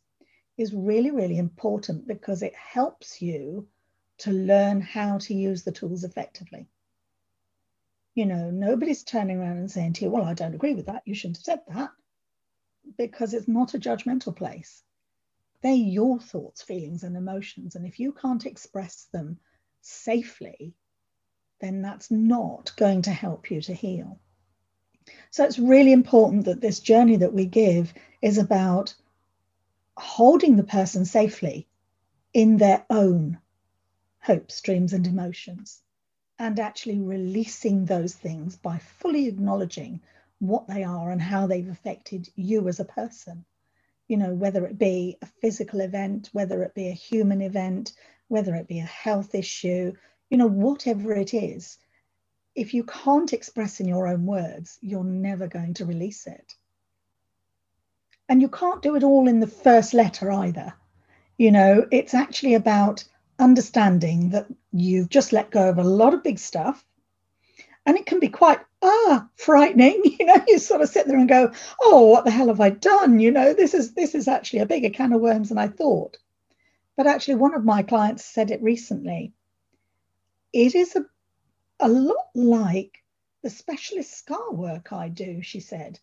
[0.57, 3.67] is really, really important because it helps you
[4.23, 6.69] to learn how to use the tools effectively.
[8.15, 11.03] You know, nobody's turning around and saying to you, Well, I don't agree with that.
[11.05, 11.91] You shouldn't have said that
[12.97, 14.85] because it's not a judgmental place.
[15.61, 17.75] They're your thoughts, feelings, and emotions.
[17.75, 19.39] And if you can't express them
[19.81, 20.75] safely,
[21.61, 24.21] then that's not going to help you to heal.
[25.33, 28.95] So it's really important that this journey that we give is about
[29.97, 31.67] holding the person safely
[32.33, 33.39] in their own
[34.23, 35.83] hopes, dreams, and emotions,
[36.39, 40.01] and actually releasing those things by fully acknowledging
[40.39, 43.45] what they are and how they've affected you as a person.
[44.09, 47.93] You know, whether it be a physical event, whether it be a human event,
[48.29, 49.93] whether it be a health issue,
[50.31, 51.79] you know, whatever it is,
[52.55, 56.55] if you can't express in your own words, you're never going to release it.
[58.29, 60.75] And you can't do it all in the first letter either.
[61.39, 63.05] You know, it's actually about
[63.43, 66.85] understanding that you've just let go of a lot of big stuff.
[67.85, 70.03] And it can be quite ah frightening.
[70.19, 71.53] You know, you sort of sit there and go,
[71.83, 73.19] oh, what the hell have I done?
[73.19, 76.17] You know, this is this is actually a bigger can of worms than I thought.
[76.97, 79.33] But actually, one of my clients said it recently
[80.53, 81.05] it is a,
[81.81, 83.03] a lot like
[83.43, 85.99] the specialist scar work I do, she said.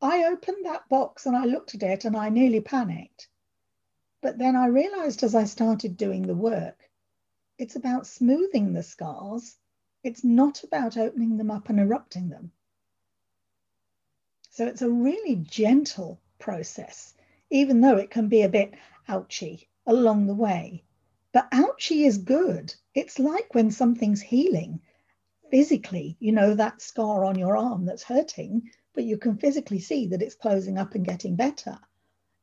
[0.00, 3.28] I opened that box and I looked at it and I nearly panicked.
[4.20, 6.90] But then I realized as I started doing the work,
[7.58, 9.56] it's about smoothing the scars.
[10.02, 12.52] It's not about opening them up and erupting them.
[14.50, 17.14] So it's a really gentle process,
[17.50, 18.74] even though it can be a bit
[19.08, 20.84] ouchy along the way
[21.32, 22.74] But ouchy is good.
[22.94, 24.80] It's like when something's healing
[25.50, 30.06] physically, you know, that scar on your arm that's hurting, but you can physically see
[30.08, 31.78] that it's closing up and getting better,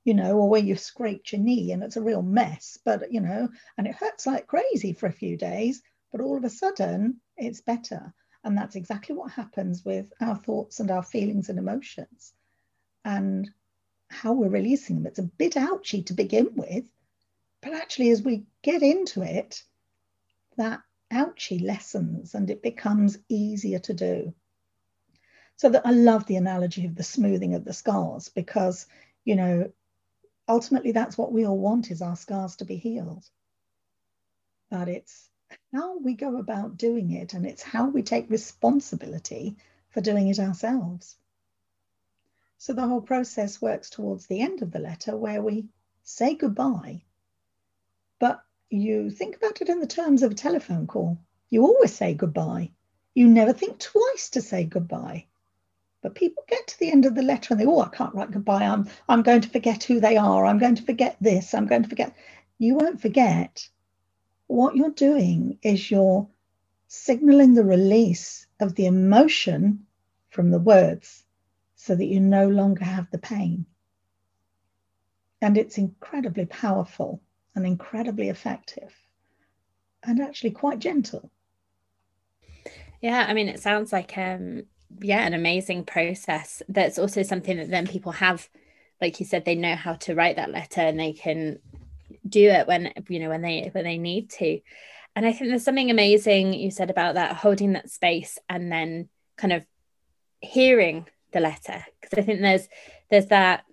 [0.06, 3.20] you know, or where you've scraped your knee and it's a real mess, but, you
[3.20, 7.20] know, and it hurts like crazy for a few days, but all of a sudden
[7.36, 8.14] it's better.
[8.44, 12.34] And that's exactly what happens with our thoughts and our feelings and emotions
[13.04, 13.50] and
[14.12, 15.08] how we're releasing them.
[15.08, 16.86] It's a bit ouchy to begin with,
[17.64, 19.64] but actually, as we get into it,
[20.58, 24.34] that ouchy lessens and it becomes easier to do.
[25.56, 28.86] So that I love the analogy of the smoothing of the scars because,
[29.24, 29.72] you know,
[30.48, 33.24] ultimately that's what we all want is our scars to be healed.
[34.70, 35.30] But it's
[35.74, 39.58] how we go about doing it and it's how we take responsibility
[39.90, 41.16] for doing it ourselves.
[42.58, 45.68] So the whole process works towards the end of the letter where we
[46.04, 47.04] say goodbye.
[48.20, 51.20] But you think about it in the terms of a telephone call.
[51.50, 52.72] You always say goodbye.
[53.14, 55.28] You never think twice to say goodbye.
[56.06, 58.30] But people get to the end of the letter and they, oh, I can't write
[58.30, 58.62] goodbye.
[58.62, 60.46] I'm, I'm going to forget who they are.
[60.46, 61.56] I'm going to forget this.
[61.56, 62.16] I'm going to forget.
[62.60, 63.68] You won't forget.
[64.46, 66.28] What you're doing is you're
[66.88, 69.88] signaling the release of the emotion
[70.30, 71.24] from the words
[71.74, 73.66] so that you no longer have the pain.
[75.42, 77.20] And it's incredibly powerful
[77.56, 78.94] and incredibly effective
[80.04, 81.32] and actually quite gentle.
[83.02, 84.66] Yeah, I mean, it sounds like um,
[85.00, 86.62] yeah, an amazing process.
[86.70, 88.48] That's also something that then people have,
[89.02, 91.60] like you said, they know how to write that letter and they can
[92.28, 94.60] do it when you know when they when they need to.
[95.16, 99.10] And I think there's something amazing you said about that holding that space and then
[99.38, 99.66] kind of
[100.42, 102.68] hearing the letter because I think there's
[103.10, 103.66] there's that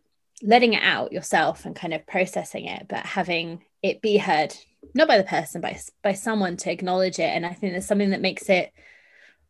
[0.42, 4.54] letting it out yourself and kind of processing it, but having it be heard
[4.94, 8.10] not by the person but by someone to acknowledge it and i think there's something
[8.10, 8.72] that makes it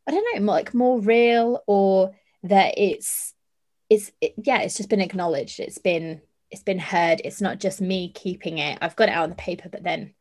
[0.07, 3.35] i don't know more like more real or that it's
[3.89, 7.81] it's it, yeah it's just been acknowledged it's been it's been heard it's not just
[7.81, 10.15] me keeping it i've got it out on the paper but then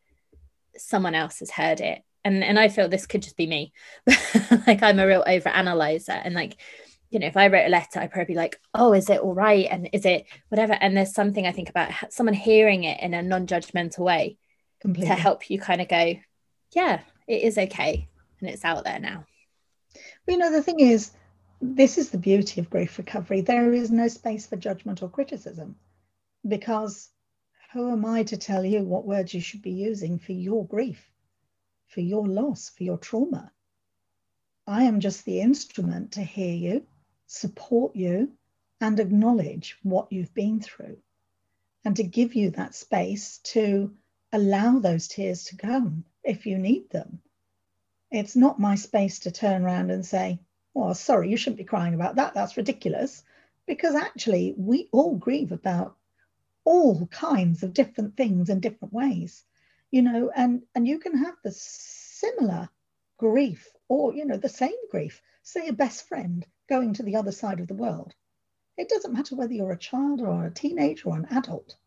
[0.78, 3.74] someone else has heard it and and i feel this could just be me
[4.68, 6.58] like i'm a real over analyzer and like
[7.12, 9.34] you know, if I wrote a letter, I'd probably be like, oh, is it all
[9.34, 9.68] right?
[9.70, 10.74] And is it whatever?
[10.74, 14.38] And there's something I think about someone hearing it in a non judgmental way
[14.80, 15.14] Completely.
[15.14, 16.16] to help you kind of go,
[16.74, 18.08] yeah, it is okay.
[18.40, 19.26] And it's out there now.
[20.32, 21.12] You know, the thing is,
[21.60, 23.42] this is the beauty of grief recovery.
[23.42, 25.76] There is no space for judgment or criticism
[26.48, 27.10] because
[27.74, 31.12] who am I to tell you what words you should be using for your grief,
[31.88, 33.52] for your loss, for your trauma?
[34.66, 36.88] I am just the instrument to hear you
[37.28, 38.32] support you
[38.80, 40.96] and acknowledge what you've been through
[41.84, 43.94] and to give you that space to
[44.32, 47.22] allow those tears to come if you need them.
[48.12, 50.42] It's not my space to turn around and say,
[50.76, 52.34] Oh, sorry, you shouldn't be crying about that.
[52.34, 53.24] That's ridiculous.
[53.66, 55.96] Because actually, we all grieve about
[56.66, 59.46] all kinds of different things in different ways,
[59.92, 62.70] you know, and, and you can have the similar
[63.18, 65.22] grief or, you know, the same grief.
[65.44, 68.14] Say a best friend going to the other side of the world.
[68.78, 71.78] It doesn't matter whether you're a child or a teenager or an adult,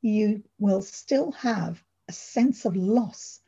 [0.00, 3.40] you will still have a sense of loss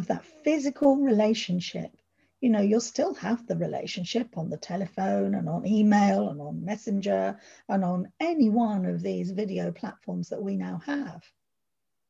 [0.00, 1.94] of that physical relationship.
[2.40, 6.64] You know, you'll still have the relationship on the telephone and on email and on
[6.64, 11.22] Messenger and on any one of these video platforms that we now have.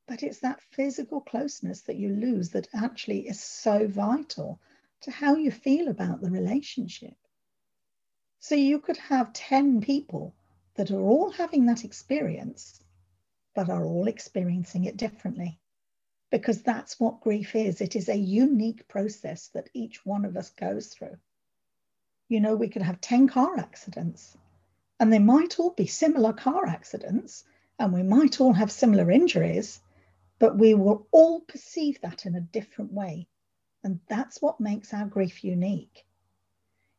[0.06, 4.60] But it's that physical closeness that you lose that actually is so vital
[5.02, 7.16] to how you feel about the relationship.
[8.38, 10.32] So you could have 10 people
[10.76, 12.80] that are all having that experience,
[13.56, 15.58] but are all experiencing it differently.
[16.30, 17.80] Because that's what grief is.
[17.80, 21.16] It is a unique process that each one of us goes through.
[22.28, 24.36] You know, we could have 10 car accidents,
[25.00, 27.44] and they might all be similar car accidents,
[27.78, 29.80] and we might all have similar injuries,
[30.38, 33.26] but we will all perceive that in a different way.
[33.82, 36.04] And that's what makes our grief unique.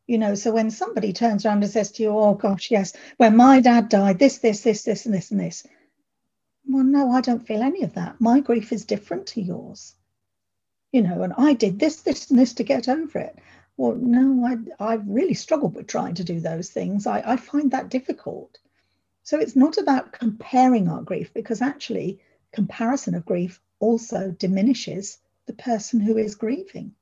[0.06, 3.36] You know, so when somebody turns around and says to you, oh gosh, yes, when
[3.36, 5.66] my dad died, this, this, this, this, and this, and this.
[6.66, 8.20] Well, no, I don't feel any of that.
[8.20, 9.94] My grief is different to yours.
[10.92, 13.38] You know, and I did this, this, and this to get over it.
[13.76, 14.46] Well, no,
[14.78, 17.06] I, I really struggled with trying to do those things.
[17.06, 18.58] I, I find that difficult.
[19.22, 22.20] So it's not about comparing our grief because actually,
[22.52, 26.94] comparison of grief also diminishes the person who is grieving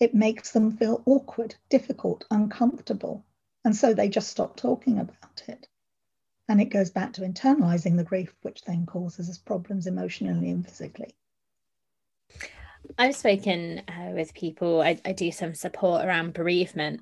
[0.00, 3.24] it makes them feel awkward, difficult, uncomfortable.
[3.64, 5.68] And so they just stop talking about it.
[6.48, 10.64] And it goes back to internalizing the grief, which then causes us problems emotionally and
[10.64, 11.14] physically.
[12.98, 17.00] I've spoken uh, with people, I, I do some support around bereavement.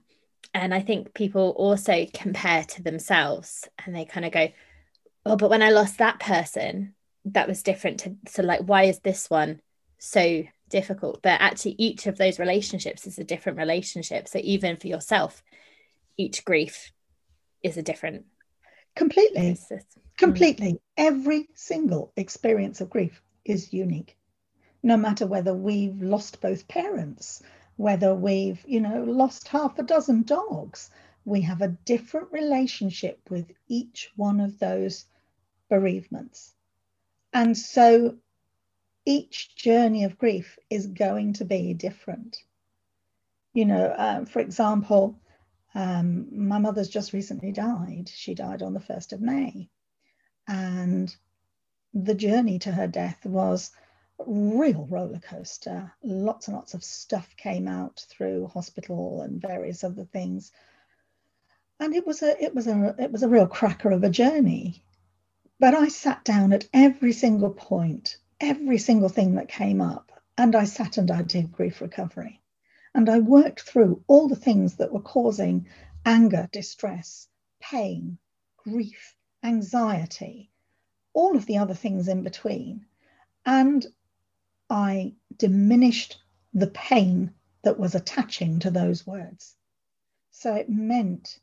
[0.55, 4.49] And I think people also compare to themselves and they kind of go,
[5.27, 8.99] oh, but when I lost that person, that was different to so like why is
[9.01, 9.61] this one
[9.99, 14.89] so difficult but actually each of those relationships is a different relationship so even for
[14.89, 15.43] yourself
[16.17, 16.93] each grief
[17.63, 18.25] is a different
[18.95, 19.85] completely basis.
[20.17, 20.81] completely mm.
[20.97, 24.17] every single experience of grief is unique
[24.83, 27.43] no matter whether we've lost both parents
[27.77, 30.91] whether we've you know lost half a dozen dogs
[31.25, 35.07] we have a different relationship with each one of those
[35.69, 36.53] bereavements
[37.33, 38.17] and so
[39.05, 42.43] each journey of grief is going to be different.
[43.55, 45.19] You know, uh, for example,
[45.75, 48.11] um, my mother's just recently died.
[48.13, 49.69] She died on the 1st of May.
[50.47, 51.15] And
[51.95, 53.71] the journey to her death was
[54.27, 55.93] real roller coaster.
[56.03, 60.53] Lots and lots of stuff came out through hospital and various other things.
[61.81, 64.85] And it was a it was a it was a real cracker of a journey.
[65.59, 70.55] But I sat down at every single point, every single thing that came up, and
[70.55, 72.42] I sat and I did grief recovery.
[72.95, 75.67] And I worked through all the things that were causing
[76.05, 77.29] anger, distress,
[77.61, 78.19] pain,
[78.57, 80.51] grief, anxiety,
[81.15, 82.87] all of the other things in between.
[83.47, 83.87] And
[84.69, 86.19] I diminished
[86.55, 89.57] the pain that was attaching to those words.
[90.31, 91.39] So it meant,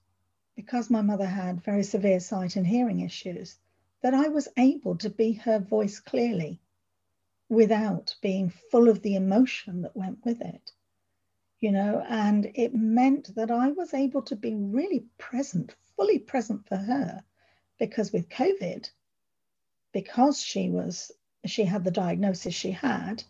[0.56, 3.58] because my mother had very severe sight and hearing issues,
[4.02, 6.60] that I was able to be her voice clearly
[7.50, 10.72] without being full of the emotion that went with it.
[11.60, 16.66] You know, and it meant that I was able to be really present, fully present
[16.68, 17.24] for her,
[17.78, 18.90] because with COVID,
[19.92, 21.12] because she was,
[21.46, 23.24] she had the diagnosis she had,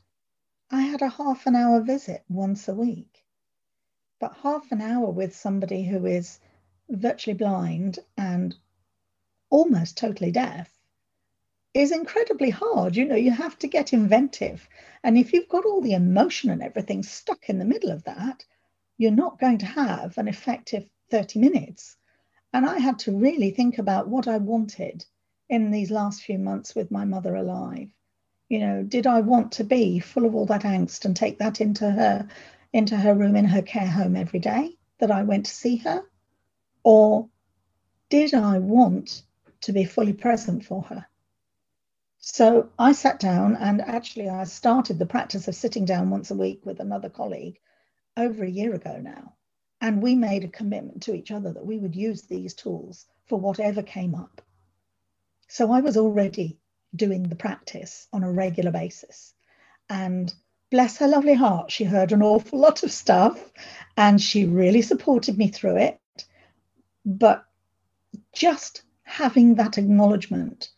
[0.70, 3.26] I had a half an hour visit once a week.
[4.20, 6.40] But half an hour with somebody who is
[6.90, 8.56] virtually blind and
[9.50, 10.79] almost totally deaf
[11.74, 12.96] is incredibly hard.
[12.96, 14.68] You know, you have to get inventive.
[15.04, 18.44] And if you've got all the emotion and everything stuck in the middle of that,
[18.98, 21.96] you're not going to have an effective 30 minutes.
[22.54, 25.06] And I had to really think about what I wanted
[25.48, 27.90] in these last few months with my mother alive.
[28.50, 31.62] You know, did I want to be full of all that angst and take that
[31.62, 32.28] into her
[32.74, 36.04] into her room in her care home every day that I went to see her?
[36.84, 37.30] Or
[38.10, 39.24] did I want
[39.62, 41.06] to be fully present for her.
[42.32, 46.36] So I sat down and actually I started the practice of sitting down once a
[46.36, 47.60] week with another colleague
[48.16, 49.34] over a year ago now.
[49.82, 53.40] And we made a commitment to each other that we would use these tools for
[53.40, 54.44] whatever came up.
[55.48, 56.60] So I was already
[56.96, 59.34] doing the practice on a regular basis.
[59.90, 60.32] And
[60.70, 63.44] bless her lovely heart, she heard an awful lot of stuff
[63.98, 66.00] and she really supported me through it.
[67.04, 67.44] But
[68.34, 70.70] just having that acknowledgement,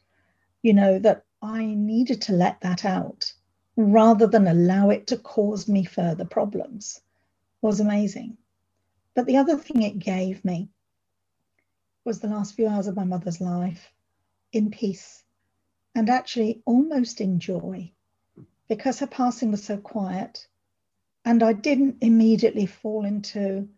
[0.62, 3.34] you know, that I needed to let that out
[3.76, 7.02] rather than allow it to cause me further problems
[7.62, 8.38] was amazing.
[9.14, 10.70] But the other thing it gave me
[12.04, 13.94] was the last few hours of my mother's life
[14.52, 15.24] in peace
[15.96, 17.92] and actually almost in joy
[18.68, 20.48] because her passing was so quiet.
[21.26, 23.70] And I didn't immediately fall into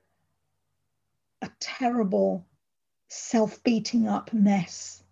[1.41, 2.45] a terrible
[3.09, 5.02] self beating up mess,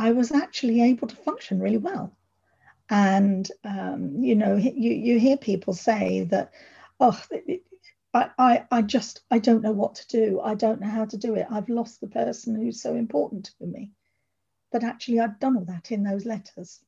[0.00, 2.16] I was actually able to function really well.
[2.88, 6.52] And, um, you know, you, you hear people say that,
[6.98, 7.20] oh,
[8.14, 10.40] I, I, I just, I don't know what to do.
[10.40, 11.46] I don't know how to do it.
[11.50, 13.92] I've lost the person who's so important to me.
[14.72, 16.80] But actually, I'd done all that in those letters.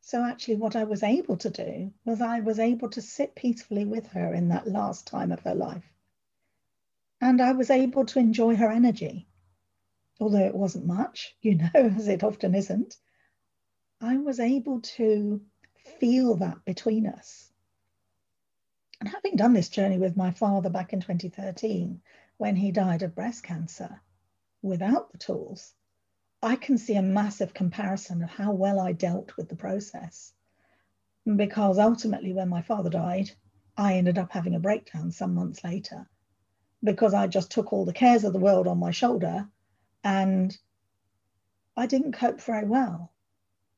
[0.00, 3.84] So, actually, what I was able to do was I was able to sit peacefully
[3.84, 5.92] with her in that last time of her life
[7.20, 9.26] and I was able to enjoy her energy.
[10.18, 12.96] Although it wasn't much, you know, as it often isn't,
[14.00, 15.42] I was able to
[15.98, 17.52] feel that between us.
[19.00, 22.00] And having done this journey with my father back in 2013,
[22.38, 24.00] when he died of breast cancer,
[24.62, 25.74] without the tools,
[26.42, 30.32] I can see a massive comparison of how well I dealt with the process.
[31.24, 33.30] Because ultimately, when my father died,
[33.76, 36.08] I ended up having a breakdown some months later
[36.82, 39.48] because I just took all the cares of the world on my shoulder
[40.06, 40.56] and
[41.76, 43.10] I didn't cope very well.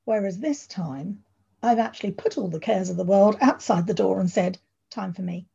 [0.05, 1.25] Whereas this time,
[1.63, 4.59] I've actually put all the cares of the world outside the door and said,
[4.91, 5.47] time for me.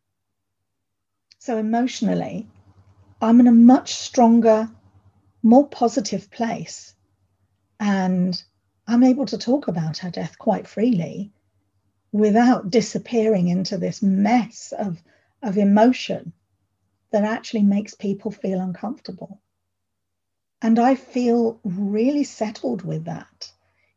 [1.38, 2.48] So emotionally,
[3.22, 4.68] I'm in a much stronger,
[5.44, 6.96] more positive place.
[7.80, 8.44] And
[8.88, 11.32] I'm able to talk about her death quite freely
[12.12, 15.04] without disappearing into this mess of,
[15.44, 16.34] of emotion
[17.12, 19.40] that actually makes people feel uncomfortable.
[20.64, 23.52] And I feel really settled with that,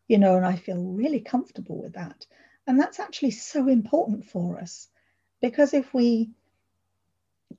[0.08, 2.26] you know, and I feel really comfortable with that.
[2.66, 4.88] And that's actually so important for us
[5.40, 6.32] because if we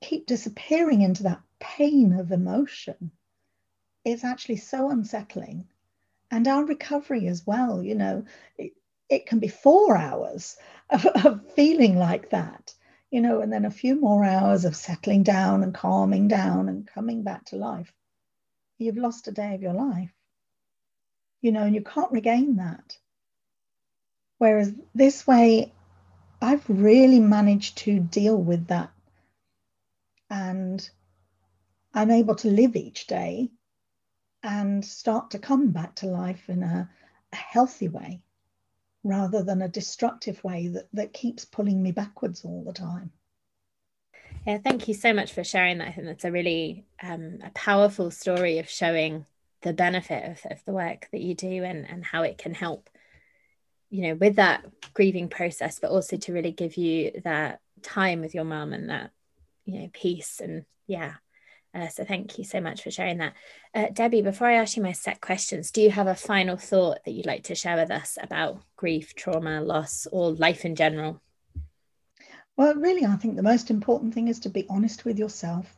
[0.02, 3.10] keep disappearing into that pain of emotion,
[4.04, 5.66] it's actually so unsettling.
[6.30, 8.26] And our recovery as well, you know,
[8.58, 8.74] it,
[9.08, 10.58] it can be four hours
[10.90, 12.74] of, of feeling like that,
[13.10, 16.86] you know, and then a few more hours of settling down and calming down and
[16.86, 17.90] coming back to life.
[18.78, 20.12] You've lost a day of your life,
[21.40, 22.96] you know, and you can't regain that.
[24.38, 25.72] Whereas this way,
[26.40, 28.90] I've really managed to deal with that.
[30.30, 30.88] And
[31.92, 33.50] I'm able to live each day
[34.42, 36.88] and start to come back to life in a,
[37.32, 38.22] a healthy way
[39.02, 43.10] rather than a destructive way that, that keeps pulling me backwards all the time.
[44.46, 45.88] Yeah, thank you so much for sharing that.
[45.88, 49.26] I think that's a really um, a powerful story of showing
[49.62, 52.88] the benefit of, of the work that you do and, and how it can help,
[53.90, 54.64] you know, with that
[54.94, 59.10] grieving process, but also to really give you that time with your mum and that,
[59.64, 61.14] you know, peace and yeah,
[61.74, 63.34] uh, so thank you so much for sharing that.
[63.74, 67.04] Uh, Debi, before I ask you my set questions, do you have a final thought
[67.04, 71.20] that you'd like to share with us about grief, trauma, loss, or life in general?
[72.58, 75.76] Well, really, I think the most important thing is to be honest with yourself.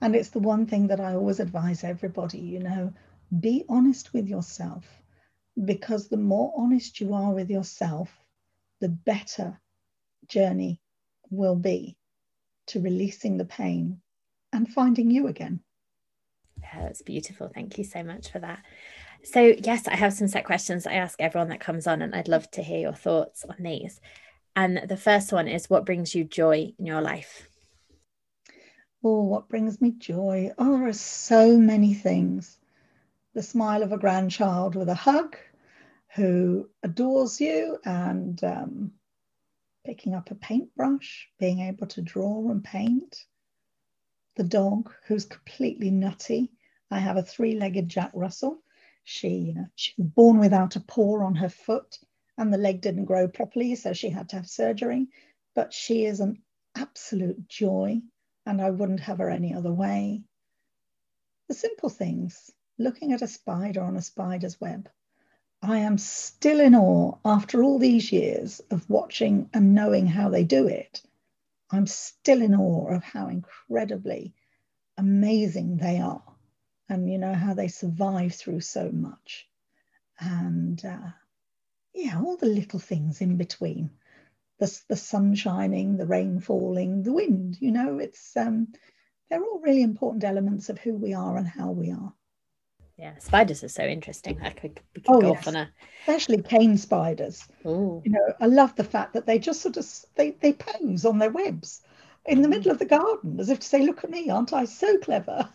[0.00, 2.94] And it's the one thing that I always advise everybody, you know,
[3.40, 4.86] be honest with yourself.
[5.62, 8.10] Because the more honest you are with yourself,
[8.80, 9.60] the better
[10.26, 10.80] journey
[11.28, 11.98] will be
[12.68, 14.00] to releasing the pain
[14.50, 15.60] and finding you again.
[16.62, 17.50] Yeah, that's beautiful.
[17.52, 18.62] Thank you so much for that.
[19.24, 22.28] So, yes, I have some set questions I ask everyone that comes on, and I'd
[22.28, 24.00] love to hear your thoughts on these.
[24.56, 27.48] And the first one is what brings you joy in your life?
[29.02, 30.52] Oh, what brings me joy?
[30.56, 32.58] Oh, there are so many things.
[33.34, 35.36] The smile of a grandchild with a hug
[36.14, 38.92] who adores you and um,
[39.84, 43.24] picking up a paintbrush, being able to draw and paint,
[44.36, 46.52] the dog who's completely nutty.
[46.90, 48.62] I have a three legged Jack Russell.
[49.02, 51.98] She, uh, she was born without a paw on her foot
[52.38, 55.08] and the leg didn't grow properly, so she had to have surgery.
[55.54, 56.42] But she is an
[56.74, 58.02] absolute joy,
[58.46, 60.22] and I wouldn't have her any other way.
[61.48, 64.88] The simple things, looking at a spider on a spider's web.
[65.62, 70.44] I am still in awe after all these years of watching and knowing how they
[70.44, 71.02] do it
[71.70, 74.34] I'm still in awe of how incredibly
[74.96, 76.22] amazing they are
[76.88, 79.48] and you know how they survive through so much
[80.20, 81.10] and uh,
[81.94, 83.90] yeah all the little things in between.
[84.60, 88.68] The, the sun shining the rain falling the wind you know it's um,
[89.28, 92.12] they're all really important elements of who we are and how we are.
[92.96, 94.40] Yeah spiders are so interesting.
[94.42, 95.38] I could, we could oh, go yes.
[95.38, 95.70] off on a
[96.00, 97.46] especially cane spiders.
[97.66, 98.02] Ooh.
[98.04, 101.18] you know i love the fact that they just sort of they, they pose on
[101.18, 101.82] their webs
[102.26, 104.64] in the middle of the garden as if to say look at me aren't i
[104.64, 105.48] so clever?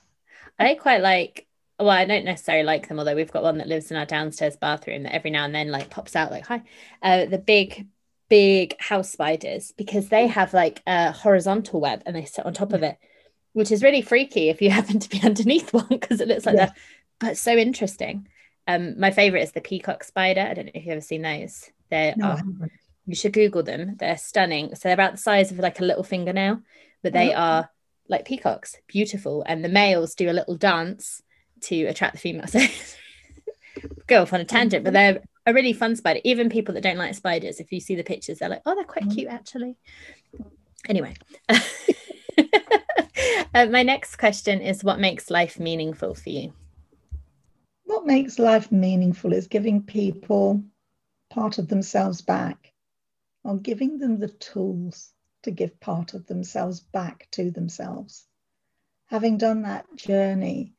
[0.60, 1.48] I quite like
[1.80, 4.58] well i don't necessarily like them although we've got one that lives in our downstairs
[4.58, 6.62] bathroom that every now and then like pops out like hi
[7.04, 7.88] uh, the big
[8.30, 12.72] big house spiders because they have like a horizontal web and they sit on top
[12.72, 12.76] yeah.
[12.78, 12.98] of it
[13.54, 16.56] which is really freaky if you happen to be underneath one because it looks like
[16.56, 16.68] yeah.
[16.68, 16.78] that
[17.20, 18.28] but so interesting.
[18.68, 20.42] Um, my favorite is the peacock spider.
[20.42, 21.70] I don't know if you've ever seen those.
[21.90, 22.42] They no, are.
[23.06, 23.96] You should Google them.
[23.98, 24.76] They're stunning.
[24.76, 26.62] So they're about the size of like a little fingernail,
[27.04, 27.38] but they oh.
[27.38, 27.70] are
[28.08, 29.44] like peacocks, beautiful.
[29.46, 31.22] And the males do a little dance
[31.64, 32.56] to attract the females.
[34.08, 36.20] Go off on a tangent, but they're a really fun spider.
[36.24, 38.84] Even people that don't like spiders, if you see the pictures, they're like, oh, they're
[38.84, 39.14] quite mm.
[39.14, 39.78] cute actually.
[40.88, 41.14] Anyway.
[41.50, 41.60] uh,
[43.68, 46.54] my next question is what makes life meaningful for you?
[47.90, 50.64] what makes life meaningful is giving people
[51.32, 52.72] part of themselves back
[53.44, 58.28] or giving them the tools to give part of themselves back to themselves.
[59.08, 60.76] Having done that journey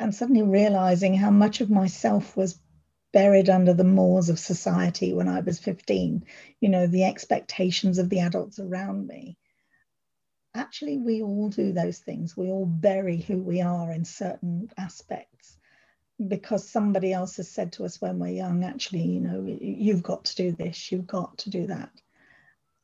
[0.00, 2.58] and suddenly realizing how much of myself was
[3.12, 6.24] buried under the moors of society when I was 15,
[6.60, 9.36] you know, the expectations of the adults around me.
[10.54, 12.36] Actually, we all do those things.
[12.36, 15.56] We all bury who we are in certain aspects
[16.26, 20.24] because somebody else has said to us when we're young, actually, you know, you've got
[20.26, 21.90] to do this, you've got to do that.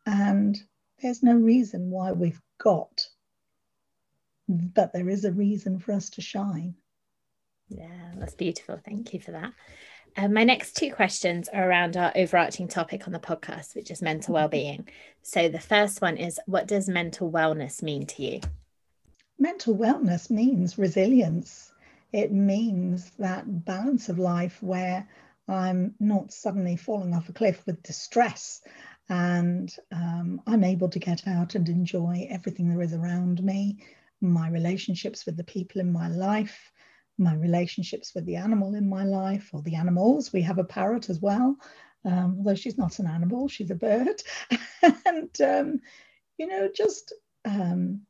[0.07, 0.57] And
[1.03, 3.09] there's no reason why we've got,
[4.49, 6.77] but there is a reason for us to shine.
[7.77, 8.81] Yeah, that's beautiful.
[8.85, 9.53] Thank you for that.
[10.16, 14.01] Uh, my next two questions are around our overarching topic on the podcast, which is
[14.01, 14.43] mental mm-hmm.
[14.43, 14.89] well-being.
[15.22, 18.41] So the first one is, what does mental wellness mean to you?
[19.39, 21.72] Mental wellness means resilience.
[22.12, 25.09] It means that balance of life where
[25.49, 28.62] I'm not suddenly falling off a cliff with distress
[29.09, 33.79] and um, I'm able to get out and enjoy everything there is around me,
[34.20, 36.72] my relationships with the people in my life,
[37.19, 40.33] my relationships with the animal in my life or the animals.
[40.33, 41.57] We have a parrot as well,
[42.05, 44.23] um, although she's not an animal, she's a bird.
[45.07, 45.81] and, um,
[46.39, 48.03] you know, just um,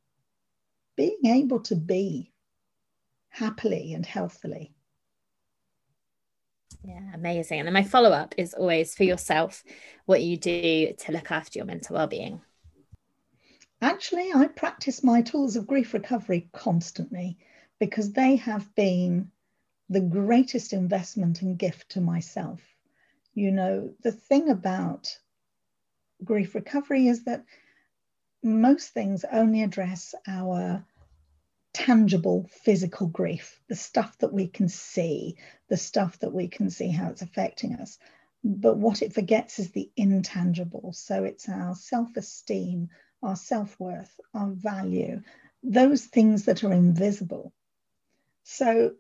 [0.97, 2.33] being able to be
[3.29, 4.75] happily and healthily.
[6.85, 7.61] Yeah, amazing.
[7.61, 9.65] And then my follow up is always for yourself
[10.05, 12.41] what you do to look after your mental well being.
[13.81, 17.39] Actually, I practice my tools of grief recovery constantly
[17.79, 19.31] because they have been
[19.89, 22.61] the greatest investment and gift to myself.
[23.35, 25.19] You know, the thing about
[26.23, 27.45] grief recovery is that
[28.43, 30.85] most things only address our
[31.73, 35.37] tangible physical grief, the stuff that we can see,
[35.69, 37.99] the stuff that we can see how it's affecting us.
[38.45, 40.93] But what it forgets is the intangible.
[40.93, 42.91] So it's our self esteem,
[43.23, 45.23] our self worth, our value,
[45.63, 47.53] those things that are invisible.
[48.45, 48.93] So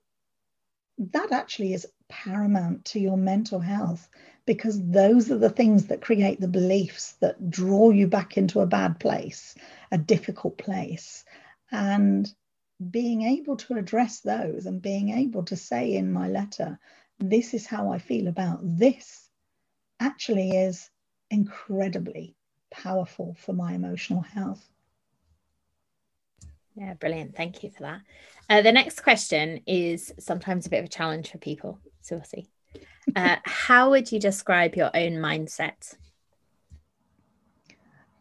[0.98, 4.08] that actually is paramount to your mental health
[4.46, 8.66] because those are the things that create the beliefs that draw you back into a
[8.66, 9.54] bad place,
[9.90, 11.24] a difficult place.
[11.72, 12.32] And
[12.90, 16.78] being able to address those and being able to say in my letter,
[17.18, 19.30] this is how I feel about this,
[20.00, 20.90] actually is
[21.30, 22.36] incredibly
[22.70, 24.68] powerful for my emotional health.
[26.76, 27.36] Yeah, brilliant.
[27.36, 28.00] Thank you for that.
[28.48, 31.78] Uh, the next question is sometimes a bit of a challenge for people.
[32.00, 32.46] So we'll see.
[33.14, 35.94] Uh, how would you describe your own mindset?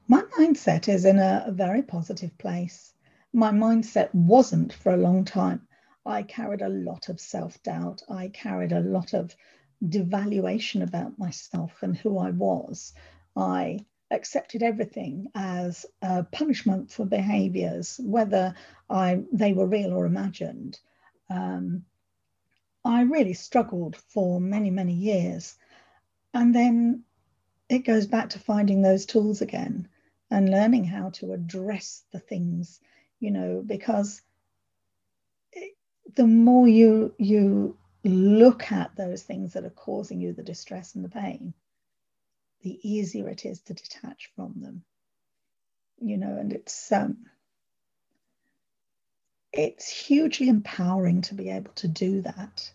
[0.08, 2.94] My mindset is in a, a very positive place.
[3.34, 5.68] My mindset wasn't for a long time.
[6.06, 8.04] I carried a lot of self doubt.
[8.10, 9.36] I carried a lot of
[9.84, 12.94] devaluation about myself and who I was.
[13.36, 13.80] I
[14.14, 18.56] accepted everything as a punishment for behaviors, whether
[18.90, 20.80] I, they were real or imagined.
[21.30, 21.86] Um,
[22.86, 25.56] I really struggled for many, many years.
[26.34, 27.04] And then
[27.70, 29.88] it goes back to finding those tools again
[30.30, 32.80] and learning how to address the things,
[33.20, 34.22] you know, because
[35.52, 35.76] it,
[36.16, 41.06] the more you you look at those things that are causing you the distress and
[41.06, 41.54] the pain,
[42.64, 44.84] the easier it is to detach from them.
[46.00, 47.18] You know, and it's um,
[49.54, 52.72] it's hugely empowering to be able to do that.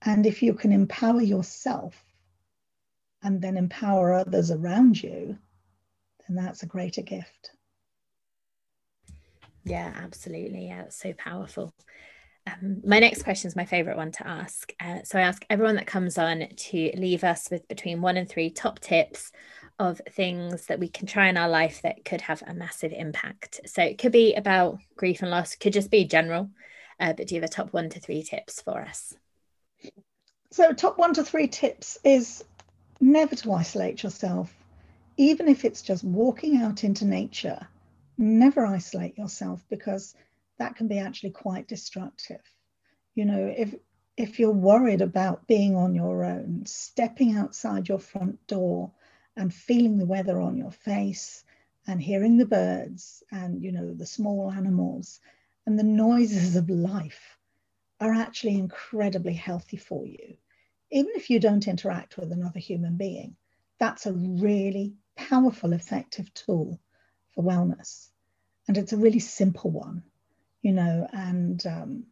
[0.00, 2.02] And if you can empower yourself
[3.22, 5.38] and then empower others around you,
[6.26, 7.52] then that's a greater gift.
[9.64, 10.66] Yeah, absolutely.
[10.66, 11.72] Yeah, it's so powerful.
[12.46, 14.72] Um, my next question is my favorite one to ask.
[14.80, 18.28] Uh, so I ask everyone that comes on to leave us with between one and
[18.28, 19.30] three top tips
[19.78, 23.60] of things that we can try in our life that could have a massive impact.
[23.66, 26.50] So it could be about grief and loss, could just be general,
[26.98, 29.14] uh, but do you have a top one to three tips for us?
[30.50, 32.44] So, top one to three tips is
[33.00, 34.54] never to isolate yourself,
[35.16, 37.66] even if it's just walking out into nature.
[38.18, 40.14] Never isolate yourself because
[40.58, 42.40] that can be actually quite destructive.
[43.14, 43.74] You know, if
[44.16, 48.92] if you're worried about being on your own, stepping outside your front door
[49.36, 51.44] and feeling the weather on your face
[51.86, 55.20] and hearing the birds and you know the small animals
[55.66, 57.38] and the noises of life
[58.00, 60.36] are actually incredibly healthy for you.
[60.90, 63.36] Even if you don't interact with another human being,
[63.78, 66.80] that's a really powerful, effective tool
[67.34, 68.10] for wellness.
[68.68, 70.02] And it's a really simple one
[70.62, 72.04] you know, and um,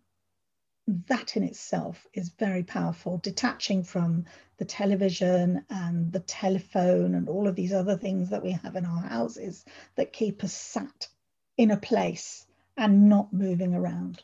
[1.09, 4.25] that in itself is very powerful, detaching from
[4.59, 8.85] the television and the telephone and all of these other things that we have in
[8.85, 9.65] our houses
[9.97, 11.09] that keep us sat
[11.57, 12.47] in a place
[12.77, 14.23] and not moving around.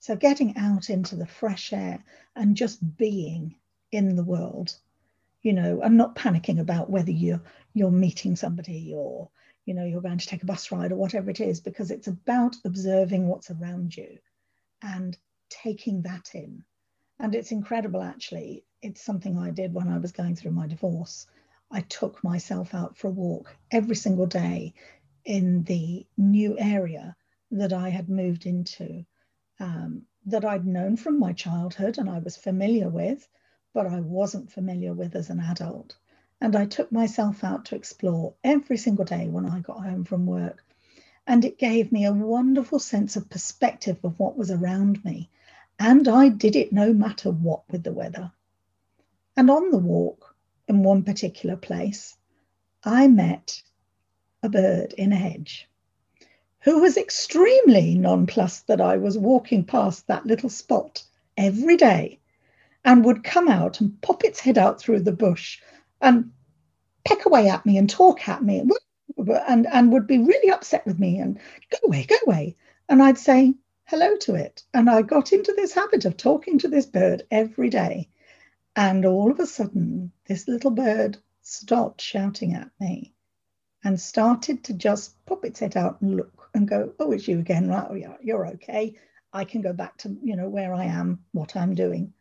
[0.00, 2.02] So, getting out into the fresh air
[2.36, 3.56] and just being
[3.92, 4.76] in the world,
[5.42, 7.42] you know, and not panicking about whether you're
[7.74, 9.28] you're meeting somebody or
[9.68, 12.08] you know you're going to take a bus ride or whatever it is because it's
[12.08, 14.18] about observing what's around you
[14.82, 15.16] and
[15.50, 16.64] taking that in.
[17.18, 18.64] And it's incredible actually.
[18.82, 21.26] It's something i did when i was going through my divorce.
[21.70, 24.74] I took myself out for a walk every single day
[25.24, 27.16] in the new area
[27.50, 29.04] that i had moved into
[29.60, 33.28] um, that i'd known from my childhood and i was familiar with
[33.74, 35.96] but I wasn't familiar with as an adult.
[36.40, 40.26] And I took myself out to explore every single day when I got home from
[40.26, 40.64] work.
[41.26, 45.30] And it gave me a wonderful sense of perspective of what was around me.
[45.78, 48.32] And I did it no matter what with the weather.
[49.36, 50.36] And on the walk
[50.68, 52.16] in one particular place,
[52.84, 53.62] I met
[54.42, 55.68] a bird in a hedge
[56.60, 61.02] who was extremely nonplussed that I was walking past that little spot
[61.36, 62.18] every day
[62.84, 65.60] and would come out and pop its head out through the bush
[66.00, 66.32] and
[67.04, 68.62] peck away at me and talk at me
[69.48, 71.38] and, and would be really upset with me and
[71.70, 72.56] go away, go away.
[72.88, 74.62] And I'd say hello to it.
[74.74, 78.08] And I got into this habit of talking to this bird every day.
[78.76, 83.14] And all of a sudden, this little bird stopped shouting at me
[83.82, 87.38] and started to just pop its head out and look and go, oh, it's you
[87.38, 87.86] again, right?
[87.88, 88.96] Oh, yeah, you're okay.
[89.32, 92.12] I can go back to, you know, where I am, what I'm doing.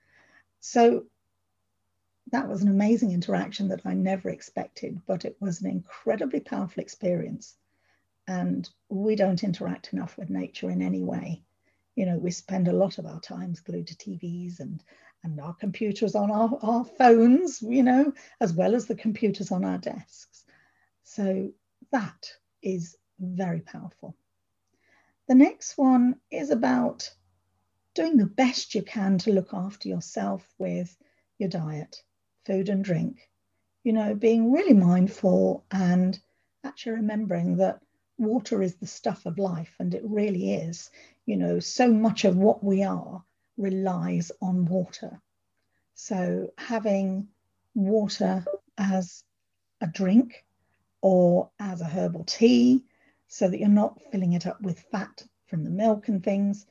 [0.60, 1.06] So
[2.32, 6.82] that was an amazing interaction that I never expected, but it was an incredibly powerful
[6.82, 7.56] experience.
[8.28, 11.44] And we don't interact enough with nature in any way.
[11.96, 14.84] You know, we spend a lot of our times glued to TVs and
[15.24, 19.66] and our computers on our, our phones, you know, as well as the computers on
[19.66, 20.46] our desks.
[21.04, 21.52] So
[21.92, 24.16] that is very powerful.
[25.28, 27.12] The next one is about
[27.96, 30.96] doing the best you can to look after yourself with
[31.40, 32.04] your diet,
[32.48, 33.30] food and drink.
[33.84, 36.20] You know, being really mindful and
[36.64, 37.80] actually remembering that
[38.18, 40.90] water is the stuff of life, and it really is.
[41.26, 43.24] You know, so much of what we are
[43.58, 45.22] relies on water.
[45.94, 47.28] So having
[47.76, 48.46] water
[48.78, 49.24] as
[49.82, 50.46] a drink
[51.02, 52.84] or as a herbal tea
[53.28, 56.66] so that you're not filling it up with fat from the milk and things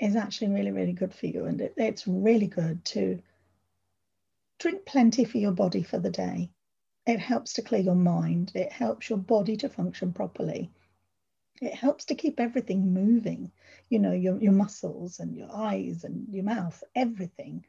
[0.00, 1.46] is actually really, really good for you.
[1.46, 3.22] And it, it's really good to
[4.64, 6.50] drink plenty for your body for the day.
[7.06, 10.70] It helps to clear your mind, it helps your body to function properly.
[11.60, 13.52] It helps to keep everything moving,
[13.90, 17.66] you know, your, your muscles and your eyes and your mouth, everything.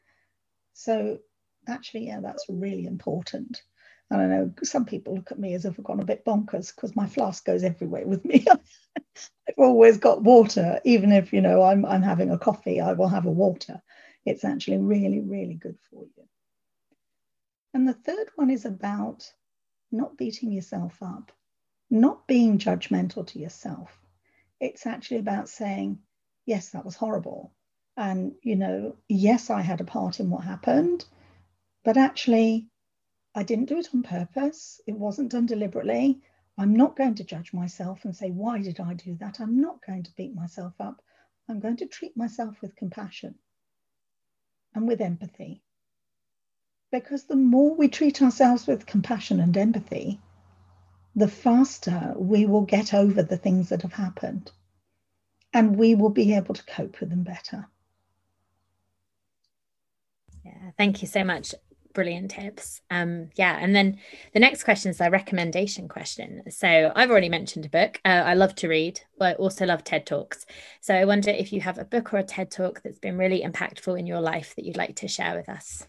[0.72, 1.20] So,
[1.68, 3.62] actually, yeah, that's really important.
[4.10, 6.74] And I know some people look at me as if I've gone a bit bonkers
[6.74, 8.46] because my flask goes everywhere with me.
[8.98, 13.10] I've always got water, even if you know I'm I'm having a coffee, I will
[13.10, 13.82] have a water.
[14.26, 16.26] It's actually really, really good for you.
[17.76, 19.34] And the third one is about
[19.92, 21.34] not beating yourself up,
[21.90, 24.00] not being judgmental to yourself.
[24.62, 26.00] It's actually about saying,
[26.46, 27.52] yes, that was horrible.
[27.98, 31.04] And, you know, yes, I had a part in what happened,
[31.84, 32.70] but actually,
[33.36, 34.80] I didn't do it on purpose.
[34.88, 36.22] It wasn't done deliberately.
[36.58, 39.42] I'm not going to judge myself and say, why did I do that?
[39.42, 41.02] I'm not going to beat myself up.
[41.50, 43.36] I'm going to treat myself with compassion
[44.74, 45.65] and with empathy.
[46.96, 50.18] Because the more we treat ourselves with compassion and empathy,
[51.14, 54.50] the faster we will get over the things that have happened
[55.54, 57.68] and we will be able to cope with them better.
[60.46, 61.54] Yeah, thank you so much
[61.94, 62.80] brilliant tips.
[62.90, 64.00] Um, yeah, and then
[64.34, 66.50] the next question is a recommendation question.
[66.50, 68.00] So I've already mentioned a book.
[68.06, 70.46] Uh, I love to read, but I also love TED Talks.
[70.80, 73.42] So I wonder if you have a book or a TED Talk that's been really
[73.42, 75.86] impactful in your life that you'd like to share with us.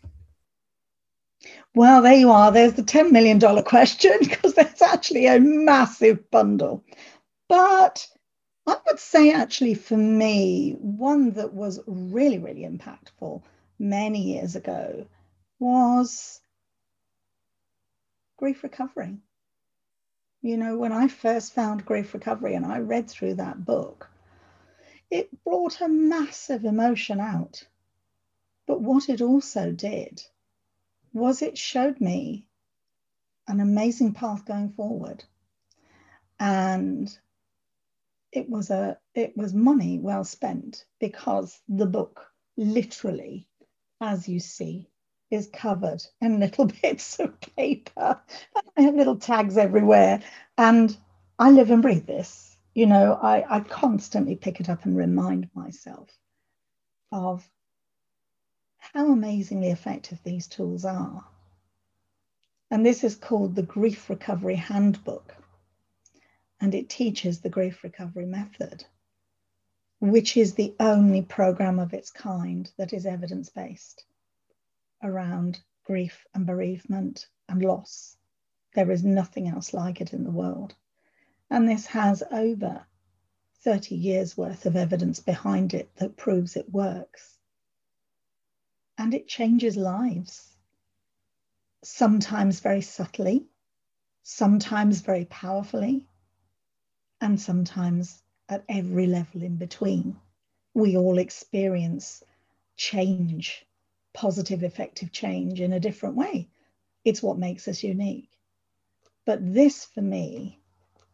[1.74, 2.52] Well, there you are.
[2.52, 6.84] There's the $10 million question because there's actually a massive bundle.
[7.48, 8.06] But
[8.66, 13.42] I would say, actually, for me, one that was really, really impactful
[13.78, 15.06] many years ago
[15.58, 16.40] was
[18.36, 19.18] grief recovery.
[20.42, 24.08] You know, when I first found grief recovery and I read through that book,
[25.10, 27.64] it brought a massive emotion out.
[28.66, 30.22] But what it also did
[31.16, 32.46] was it showed me
[33.48, 35.24] an amazing path going forward.
[36.38, 37.16] And
[38.32, 42.26] it was a it was money well spent because the book
[42.58, 43.48] literally,
[44.00, 44.90] as you see,
[45.30, 48.20] is covered in little bits of paper.
[48.76, 50.22] I have little tags everywhere.
[50.58, 50.94] And
[51.38, 52.56] I live and breathe this.
[52.74, 56.10] You know, I, I constantly pick it up and remind myself
[57.10, 57.48] of
[58.92, 61.24] how amazingly effective these tools are.
[62.70, 65.36] And this is called the Grief Recovery Handbook.
[66.60, 68.84] And it teaches the grief recovery method,
[70.00, 74.04] which is the only program of its kind that is evidence based
[75.02, 78.16] around grief and bereavement and loss.
[78.74, 80.74] There is nothing else like it in the world.
[81.50, 82.86] And this has over
[83.62, 87.35] 30 years worth of evidence behind it that proves it works.
[88.98, 90.56] And it changes lives.
[91.82, 93.46] Sometimes very subtly,
[94.22, 96.06] sometimes very powerfully,
[97.20, 100.16] and sometimes at every level in between.
[100.74, 102.22] We all experience
[102.76, 103.66] change,
[104.12, 106.48] positive, effective change in a different way.
[107.04, 108.30] It's what makes us unique.
[109.24, 110.60] But this, for me,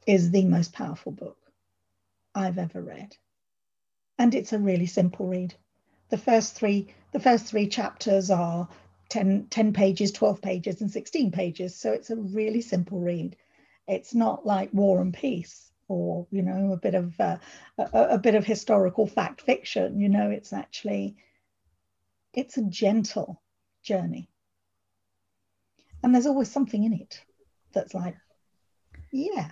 [0.06, 1.38] is the most powerful book
[2.34, 3.16] I've ever read.
[4.18, 5.54] And it's a really simple read.
[6.12, 8.68] The first three, the first three chapters are
[9.08, 11.74] 10, 10 pages, 12 pages, and 16 pages.
[11.74, 13.34] So it's a really simple read.
[13.88, 17.38] It's not like War and Peace or you know a bit of uh,
[17.78, 19.98] a, a bit of historical fact fiction.
[19.98, 21.16] You know, it's actually
[22.34, 23.40] it's a gentle
[23.82, 24.28] journey,
[26.02, 27.22] and there's always something in it
[27.72, 28.16] that's like,
[29.10, 29.48] yeah.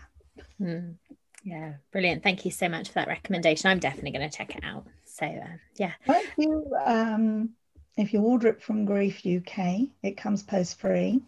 [0.60, 0.96] Mm.
[1.42, 2.22] Yeah, brilliant.
[2.22, 3.70] Thank you so much for that recommendation.
[3.70, 4.86] I'm definitely going to check it out.
[5.10, 5.92] So, uh, yeah.
[6.06, 7.50] If you, um,
[7.96, 11.22] if you order it from Grief UK, it comes post free.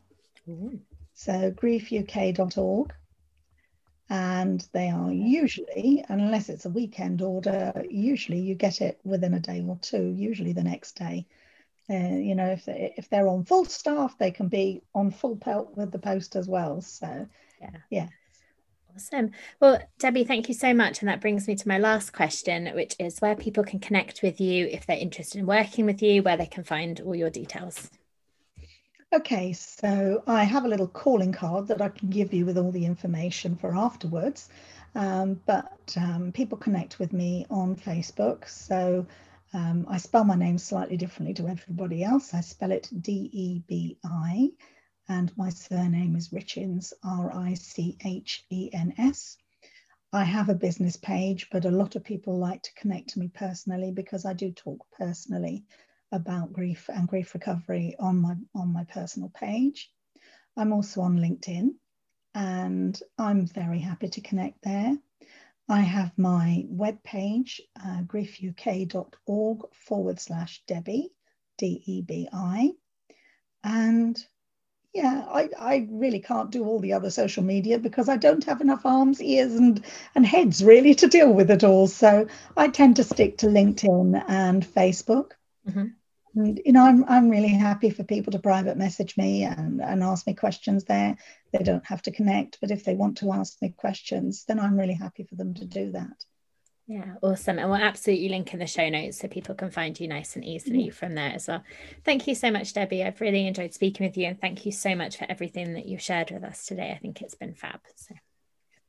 [1.15, 2.95] So, griefuk.org.
[4.09, 9.41] And they are usually, unless it's a weekend order, usually you get it within a
[9.41, 11.27] day or two, usually the next day.
[11.89, 15.37] Uh, you know, if, they, if they're on full staff, they can be on full
[15.37, 16.81] pelt with the post as well.
[16.81, 17.27] So,
[17.61, 17.71] yeah.
[17.91, 18.09] yeah.
[18.95, 19.31] Awesome.
[19.59, 21.01] Well, Debi, thank you so much.
[21.01, 24.41] And that brings me to my last question, which is where people can connect with
[24.41, 27.91] you if they're interested in working with you, where they can find all your details.
[29.15, 32.71] Okay, so I have a little calling card that I can give you with all
[32.71, 34.51] the information for afterwards.
[34.95, 38.49] Um, but um, people connect with me on Facebook.
[38.49, 39.07] So
[39.55, 42.35] um, I spell my name slightly differently to everybody else.
[42.35, 44.51] I spell it D E B I
[45.09, 49.37] and my surname is Richens, R I C H E N S.
[50.13, 53.29] I have a business page, but a lot of people like to connect to me
[53.29, 55.65] personally because I do talk personally
[56.13, 59.91] about grief and grief recovery on my on my personal page.
[60.57, 61.71] I'm also on LinkedIn
[62.35, 64.99] and I'm very happy to connect there.
[65.69, 71.09] I have my webpage, uh, griefuk.org forward slash Debi,
[71.57, 72.73] D E B I.
[73.65, 74.17] And
[74.95, 78.61] yeah, I, I really can't do all the other social media because I don't have
[78.61, 79.83] enough arms, ears, and
[80.15, 81.87] and heads really to deal with it all.
[81.87, 82.27] So
[82.57, 85.33] I tend to stick to LinkedIn and Facebook.
[85.67, 85.87] Mm-hmm.
[86.35, 90.03] And you know, I'm I'm really happy for people to private message me and, and
[90.03, 91.17] ask me questions there.
[91.53, 94.79] They don't have to connect, but if they want to ask me questions, then I'm
[94.79, 96.25] really happy for them to do that.
[96.93, 97.59] Yeah, awesome.
[97.59, 100.45] And we'll absolutely link in the show notes so people can find you nice and
[100.45, 100.91] easily mm-hmm.
[100.91, 101.65] from there as well.
[102.05, 103.07] Thank you so much, Debi.
[103.07, 106.03] I've really enjoyed speaking with you and thank you so much for everything that you've
[106.03, 106.93] shared with us today.
[106.95, 107.81] I think it's been fab.
[107.97, 108.15] So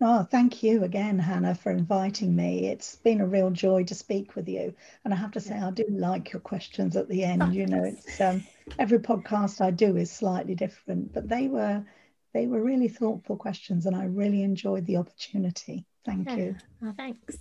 [0.02, 2.68] Oh, thank you again, Hannah, for inviting me.
[2.68, 4.76] It's been a real joy to speak with you.
[5.06, 7.42] And I have to say, I do like your questions at the end.
[7.42, 8.44] Oh, you know, it's um,
[8.78, 11.86] every podcast I do is slightly different, but they were
[12.34, 15.86] they were really thoughtful questions, and I really enjoyed the opportunity.
[16.06, 16.36] Thank yeah.
[16.36, 16.56] you.
[16.84, 17.38] Oh, thanks.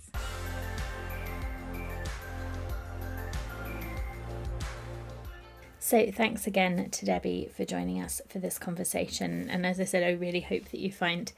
[5.85, 9.49] So, thanks again to Debi for joining us for this conversation.
[9.49, 11.33] And as I said, I really hope that you find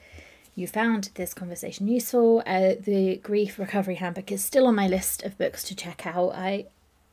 [0.54, 2.44] you found this conversation useful.
[2.46, 6.36] Uh, the Grief Recovery Handbook is still on my list of books to check out.
[6.36, 6.68] I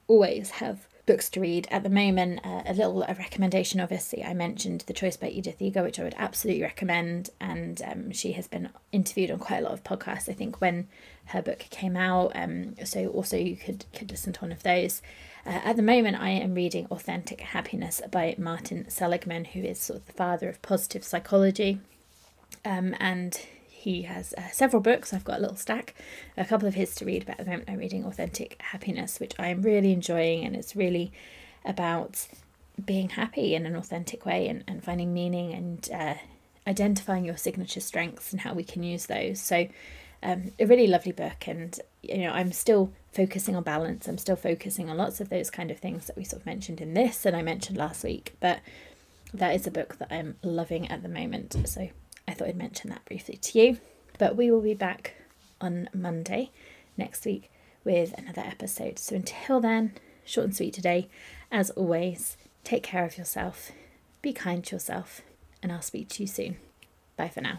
[0.09, 2.41] always have books to read at the moment.
[2.45, 6.05] Uh, a little a recommendation, obviously, I mentioned The Choice by Edith Eger, which I
[6.05, 7.31] would absolutely recommend.
[7.41, 10.87] And um, she has been interviewed on quite a lot of podcasts, I think, when
[11.27, 12.33] her book came out.
[12.35, 15.01] Um, so also you could, could listen to one of those.
[15.45, 19.99] Uh, at the moment, I am reading Authentic Happiness by Martin Seligman, who is sort
[19.99, 21.81] of the father of positive psychology.
[22.65, 23.35] Um, and
[23.69, 25.13] he has uh, several books.
[25.13, 25.97] I've got a little stack,
[26.37, 29.35] a couple of his to read, but at the moment I'm reading Authentic Happiness, which
[29.37, 31.13] I'm really enjoying, and it's really
[31.65, 32.29] about
[32.83, 36.15] being happy in an authentic way and, and finding meaning and uh,
[36.69, 39.41] identifying your signature strengths and how we can use those.
[39.41, 39.67] So,
[40.23, 44.09] um, a really lovely book, and you know, I'm still focusing on balance.
[44.09, 46.81] I'm still focusing on lots of those kind of things that we sort of mentioned
[46.81, 48.61] in this and I mentioned last week, but
[49.35, 51.57] that is a book that I'm loving at the moment.
[51.67, 51.89] So
[52.27, 53.79] I thought I'd mention that briefly to you.
[54.19, 55.15] But we will be back
[55.61, 56.51] on Monday
[56.97, 57.51] next week
[57.85, 58.99] with another episode.
[58.99, 59.95] So until then,
[60.25, 61.09] short and sweet today.
[61.51, 63.73] As always, take care of yourself,
[64.23, 65.23] be kind to yourself,
[65.63, 66.57] and I'll speak to you soon.
[67.17, 67.59] Bye for now.